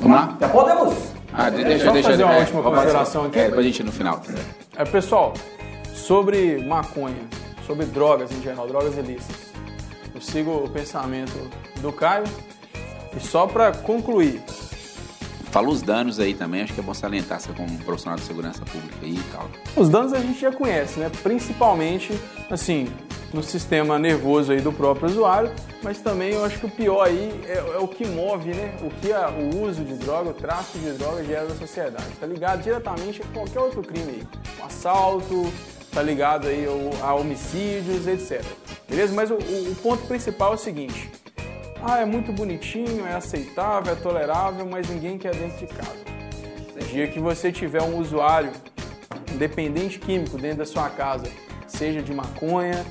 [0.00, 0.36] Vamos lá?
[0.40, 0.94] Já podemos?
[1.32, 2.10] Ah, Vamos deixa, deixa.
[2.10, 3.38] fazer uma é, última consideração aqui?
[3.38, 4.20] É, depois a gente no final.
[4.76, 5.34] É, pessoal,
[5.94, 7.22] sobre maconha,
[7.66, 9.36] sobre drogas em geral, drogas ilícitas,
[10.12, 11.38] eu sigo o pensamento
[11.80, 12.24] do Caio
[13.16, 14.42] e só para concluir,
[15.50, 18.64] Fala os danos aí também, acho que é bom salientar você como profissional de segurança
[18.64, 19.50] pública aí e tal.
[19.76, 21.10] os danos a gente já conhece, né?
[21.24, 22.12] Principalmente,
[22.48, 22.86] assim,
[23.34, 25.50] no sistema nervoso aí do próprio usuário,
[25.82, 28.74] mas também eu acho que o pior aí é, é o que move, né?
[28.82, 32.06] O que a- o uso de droga, o tráfico de droga gera na sociedade.
[32.20, 34.22] Tá ligado diretamente a qualquer outro crime aí.
[34.60, 35.52] Um assalto,
[35.92, 36.64] tá ligado aí
[37.02, 38.44] a homicídios, etc.
[38.88, 39.12] Beleza?
[39.14, 41.10] Mas o- o ponto principal é o seguinte.
[41.82, 45.96] Ah, é muito bonitinho, é aceitável, é tolerável, mas ninguém quer dentro de casa.
[46.74, 48.52] No dia que você tiver um usuário
[49.38, 51.24] dependente químico dentro da sua casa,
[51.66, 52.84] seja de maconha,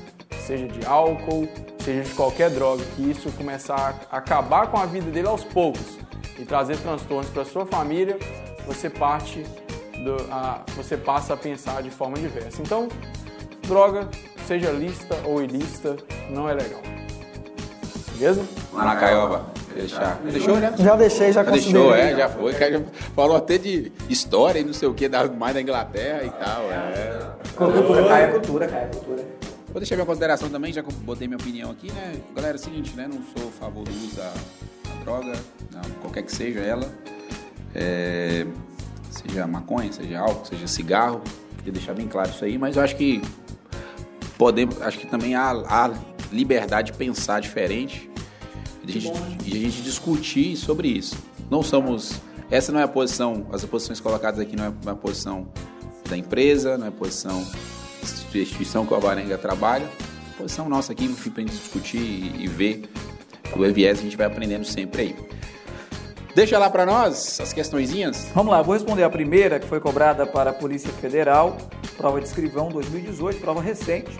[0.44, 5.08] seja de álcool, seja de qualquer droga, que isso começar a acabar com a vida
[5.08, 5.98] dele aos poucos
[6.36, 8.18] e trazer transtornos para sua família,
[8.66, 9.44] você parte
[10.02, 12.60] do, a, você passa a pensar de forma diversa.
[12.60, 12.88] Então,
[13.62, 14.08] droga,
[14.48, 15.96] seja lícita ou ilícita,
[16.28, 16.99] não é legal.
[18.20, 18.44] Beleza?
[18.74, 19.46] Lá na Caioba.
[19.74, 20.20] Deixar.
[20.22, 20.74] Deixou, né?
[20.78, 22.52] Já deixei, já Já deixou, é, já foi.
[22.52, 22.82] Cara já
[23.16, 26.70] falou até de história e não sei o que, da, mais da Inglaterra e tal.
[26.70, 27.30] É.
[27.56, 29.24] Cultura, cai a cultura, cai a cultura.
[29.68, 32.16] Vou deixar minha consideração também, já que eu botei minha opinião aqui, né?
[32.36, 33.08] Galera, é o seguinte, né?
[33.08, 35.32] Não sou a favor do uso da, da droga,
[35.72, 36.86] não, qualquer que seja ela.
[37.74, 38.44] É,
[39.10, 41.22] seja maconha, seja álcool, seja cigarro.
[41.56, 43.22] Queria deixar bem claro isso aí, mas eu acho que
[44.36, 45.90] podemos, acho que também há, há
[46.32, 48.09] liberdade de pensar diferente
[48.94, 51.16] e a, gente, e a gente discutir sobre isso.
[51.50, 52.20] Não somos.
[52.50, 55.48] Essa não é a posição, as posições colocadas aqui não é uma posição
[56.08, 57.42] da empresa, não é posição
[58.32, 59.84] da instituição que o Alvarenga trabalha.
[59.84, 62.90] É posição nossa aqui, enfim, pra gente discutir e, e ver
[63.56, 65.16] o viés a gente vai aprendendo sempre aí.
[66.34, 68.28] Deixa lá para nós as questõezinhas.
[68.34, 71.56] Vamos lá, vou responder a primeira, que foi cobrada para a Polícia Federal,
[71.96, 74.16] prova de escrivão 2018, prova recente.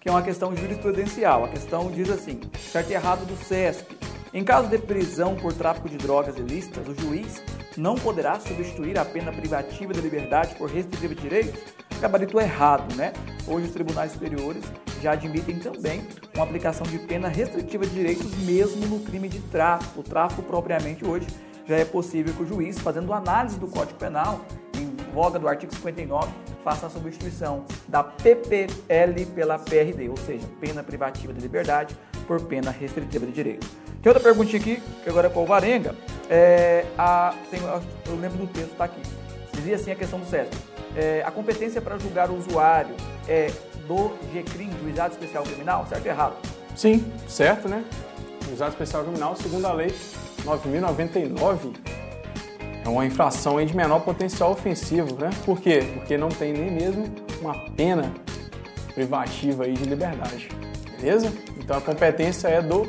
[0.00, 1.44] que é uma questão jurisprudencial.
[1.44, 2.40] A questão diz assim:
[2.72, 3.97] certo e errado do CESP.
[4.32, 7.42] Em caso de prisão por tráfico de drogas ilícitas, o juiz
[7.78, 11.60] não poderá substituir a pena privativa de liberdade por restritiva de direitos?
[11.98, 13.14] Gabarito errado, né?
[13.46, 14.62] Hoje os tribunais superiores
[15.00, 20.00] já admitem também uma aplicação de pena restritiva de direitos mesmo no crime de tráfico.
[20.00, 21.26] O tráfico propriamente hoje
[21.66, 24.44] já é possível que o juiz, fazendo análise do Código Penal,
[24.76, 26.30] em voga do artigo 59,
[26.62, 32.70] faça a substituição da PPL pela PRD, ou seja, pena privativa de liberdade por pena
[32.70, 33.87] restritiva de direitos.
[34.08, 35.94] Tem outra perguntinha aqui, que agora é para o Varenga.
[36.30, 39.02] É, a, tem, eu lembro do texto, está aqui.
[39.52, 40.56] Dizia assim a questão do CESP.
[40.96, 42.94] É, a competência para julgar o usuário
[43.28, 43.52] é
[43.86, 46.36] do GCRIM, Juizado Especial Criminal, certo ou errado?
[46.74, 47.84] Sim, certo, né?
[48.46, 49.94] Juizado Especial Criminal, segundo a lei
[50.42, 51.76] 9.099,
[52.82, 55.28] é uma infração de menor potencial ofensivo, né?
[55.44, 55.80] Por quê?
[55.92, 58.10] Porque não tem nem mesmo uma pena
[58.94, 60.48] privativa aí de liberdade,
[60.98, 61.30] beleza?
[61.58, 62.88] Então a competência é do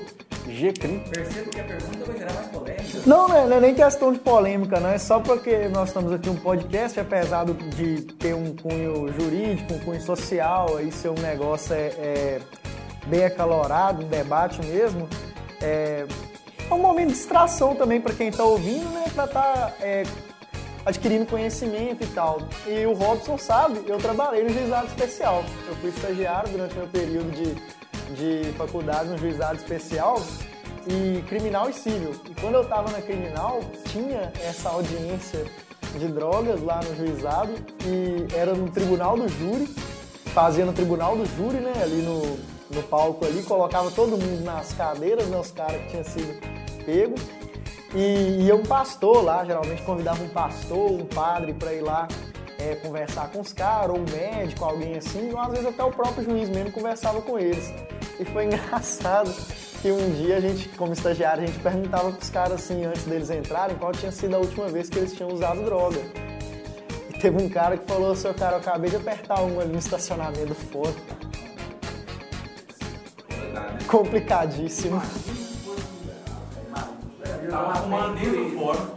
[0.49, 0.99] GCRIM.
[0.99, 2.99] Percebo que a pergunta vai gerar mais polêmica.
[3.05, 4.89] Não, não é, não é nem questão de polêmica, não.
[4.89, 9.73] É só porque nós estamos aqui um podcast, apesar do- de ter um cunho jurídico,
[9.73, 12.39] um cunho social, aí ser um negócio é, é
[13.07, 15.07] bem acalorado, um debate mesmo.
[15.61, 16.05] É,
[16.69, 19.05] é um momento de distração também para quem está ouvindo, né?
[19.13, 19.73] Para estar
[20.85, 22.39] adquirindo conhecimento e tal.
[22.67, 25.43] E o Robson sabe, eu trabalhei no juizado especial.
[25.67, 27.55] Eu fui estagiário durante meu período de,
[28.15, 30.21] de faculdade no juizado especial
[30.87, 32.15] e criminal e civil.
[32.29, 35.45] E quando eu estava na criminal, tinha essa audiência
[35.97, 37.51] de drogas lá no juizado
[37.85, 39.67] e era no tribunal do júri,
[40.33, 42.21] fazia no tribunal do júri, né, ali no,
[42.75, 46.39] no palco ali, colocava todo mundo nas cadeiras, né, os caras que tinham sido
[46.85, 47.15] pego.
[47.93, 52.07] E ia um pastor lá, geralmente convidava um pastor, um padre para ir lá
[52.59, 55.91] é, conversar com os caras, ou um médico, alguém assim, ou às vezes até o
[55.91, 57.73] próprio juiz mesmo conversava com eles.
[58.19, 59.33] E foi engraçado
[59.81, 63.29] que um dia a gente, como estagiário, a gente perguntava pros caras assim, antes deles
[63.29, 65.99] entrarem, qual tinha sido a última vez que eles tinham usado droga.
[67.09, 69.79] E teve um cara que falou, seu cara, eu acabei de apertar um ali no
[69.79, 70.93] estacionamento fora.
[73.87, 75.01] Complicadíssimo.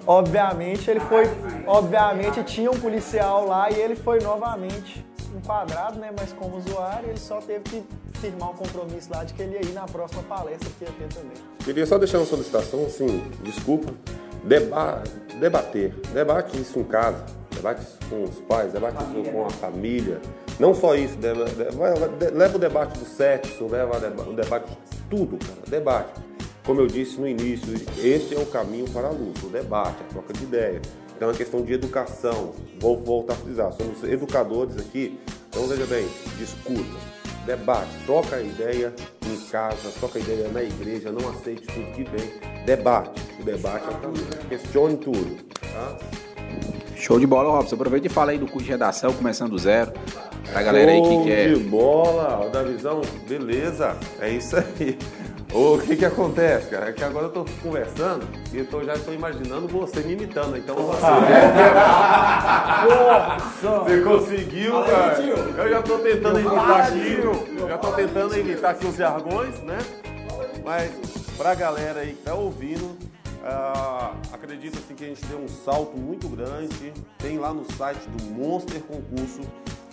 [0.06, 1.24] Obviamente ele foi,
[1.66, 5.04] obviamente tinha um policial lá e ele foi novamente
[5.34, 6.10] enquadrado, né?
[6.18, 7.84] Mas como usuário ele só teve que
[8.22, 11.08] firmar um compromisso lá de que ele ia ir na próxima palestra que ia ter
[11.14, 11.36] também.
[11.64, 13.92] Queria só deixar uma solicitação, assim, desculpa,
[14.44, 15.02] deba
[15.40, 20.20] debater, debate isso em casa, debate isso com os pais, debate isso com a família.
[20.60, 21.44] Não só isso, deba-
[21.76, 26.20] leva, leva o debate do sexo, leva deba- o debate de tudo, cara, debate.
[26.64, 30.12] Como eu disse no início, este é o caminho para a luz, o debate, a
[30.12, 30.80] troca de ideia.
[31.16, 32.52] Então é uma questão de educação.
[32.80, 35.18] Vou voltar a frisar, somos educadores aqui,
[35.48, 36.06] então veja bem,
[36.38, 36.88] discuta,
[37.44, 38.92] debate, troca a ideia
[39.26, 43.20] em casa, troca a ideia na igreja, não aceite tudo que vem, debate.
[43.40, 44.26] O debate é o caminho.
[44.48, 45.36] Questione tudo.
[45.60, 45.98] Tá?
[46.96, 47.74] Show de bola, Robson.
[47.74, 49.92] Aproveita e fala aí do curso de redação, começando do zero.
[50.50, 51.54] Pra galera aí que Show quer.
[51.54, 54.98] de bola, ó, Davizão, beleza, é isso aí.
[55.54, 56.88] O que que acontece, cara?
[56.88, 60.56] É que agora eu tô conversando e eu tô, já estou imaginando você me imitando.
[60.56, 61.06] Então você.
[63.60, 65.20] você conseguiu, cara?
[65.58, 67.18] Eu já tô tentando imitar aqui.
[67.58, 69.76] Eu já tô tentando imitar aqui os jargões, né?
[70.64, 70.90] Mas
[71.36, 72.96] pra galera aí que tá ouvindo,
[73.44, 76.92] ah, acredito assim, que a gente deu um salto muito grande.
[77.18, 79.40] Tem lá no site do Monster Concurso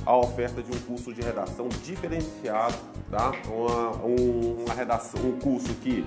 [0.06, 2.76] a oferta de um curso de redação diferenciado,
[3.12, 3.32] tá?
[3.48, 6.06] Uma, um, uma redação, um curso que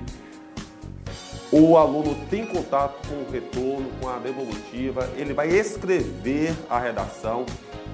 [1.53, 7.45] o aluno tem contato com o retorno, com a devolutiva, ele vai escrever a redação.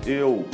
[0.07, 0.45] Eu,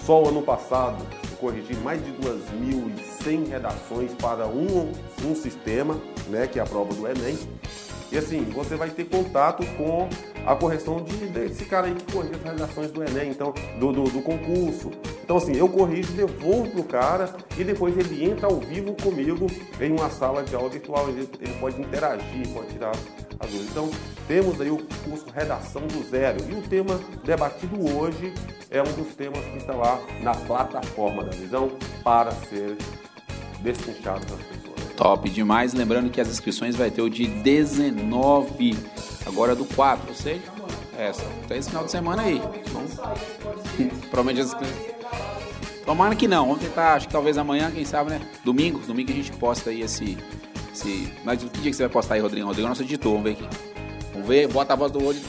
[0.00, 1.04] só o ano passado,
[1.38, 4.92] corrigi mais de 2.100 redações para um,
[5.24, 7.38] um sistema, né, que é a prova do Enem.
[8.12, 10.06] E assim, você vai ter contato com
[10.44, 14.04] a correção de, desse cara aí que corrige as redações do Enem, então, do, do,
[14.04, 14.90] do concurso.
[15.24, 19.46] Então assim, eu corrijo, devolvo pro cara e depois ele entra ao vivo comigo
[19.80, 21.08] em uma sala de aula virtual.
[21.08, 22.92] Ele, ele pode interagir, pode tirar
[23.40, 23.70] as dúvidas.
[23.70, 23.90] Então,
[24.28, 26.38] temos aí o curso Redação do Zero.
[26.50, 28.34] E o tema debatido hoje
[28.70, 31.70] é um dos temas que está lá na plataforma da visão
[32.04, 32.76] para ser
[33.60, 34.61] destrinchado para as pessoas.
[34.96, 35.72] Top demais.
[35.74, 38.76] Lembrando que as inscrições vai ter o de 19,
[39.26, 40.42] agora do 4, ou seja,
[40.96, 41.24] essa.
[41.44, 42.40] Então esse final de semana aí.
[42.72, 42.92] Vamos...
[44.10, 44.92] Provavelmente as inscrições.
[45.84, 46.46] Tomara que não.
[46.46, 48.20] Vamos tentar, acho que talvez amanhã, quem sabe, né?
[48.44, 50.16] Domingo, domingo a gente posta aí esse.
[50.72, 51.12] esse...
[51.24, 52.46] Mas que dia que você vai postar aí, Rodrigo?
[52.46, 53.58] Rodrigo é nosso editor, vamos ver aqui.
[54.12, 55.20] Vamos ver, bota a voz do olho.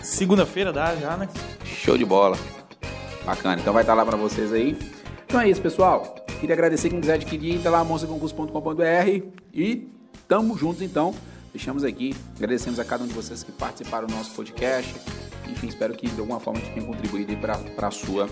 [0.00, 1.28] Segunda-feira dá já, né?
[1.64, 2.38] Show de bola.
[3.24, 4.78] Bacana, então vai estar lá para vocês aí.
[5.26, 6.23] Então é isso, pessoal.
[6.40, 9.88] Queria agradecer quem quiser adquirir, entra lá monsterconcurso.com.br e
[10.28, 11.14] tamo juntos então.
[11.52, 14.94] Deixamos aqui, agradecemos a cada um de vocês que participaram do nosso podcast.
[15.48, 18.28] Enfim, espero que de alguma forma a gente tenha contribuído para sua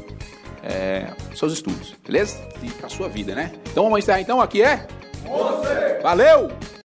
[0.62, 2.36] é, seus estudos, beleza?
[2.62, 3.52] E para sua vida, né?
[3.70, 4.86] Então vamos encerrar então, aqui é?
[5.24, 6.00] Você!
[6.02, 6.50] Valeu!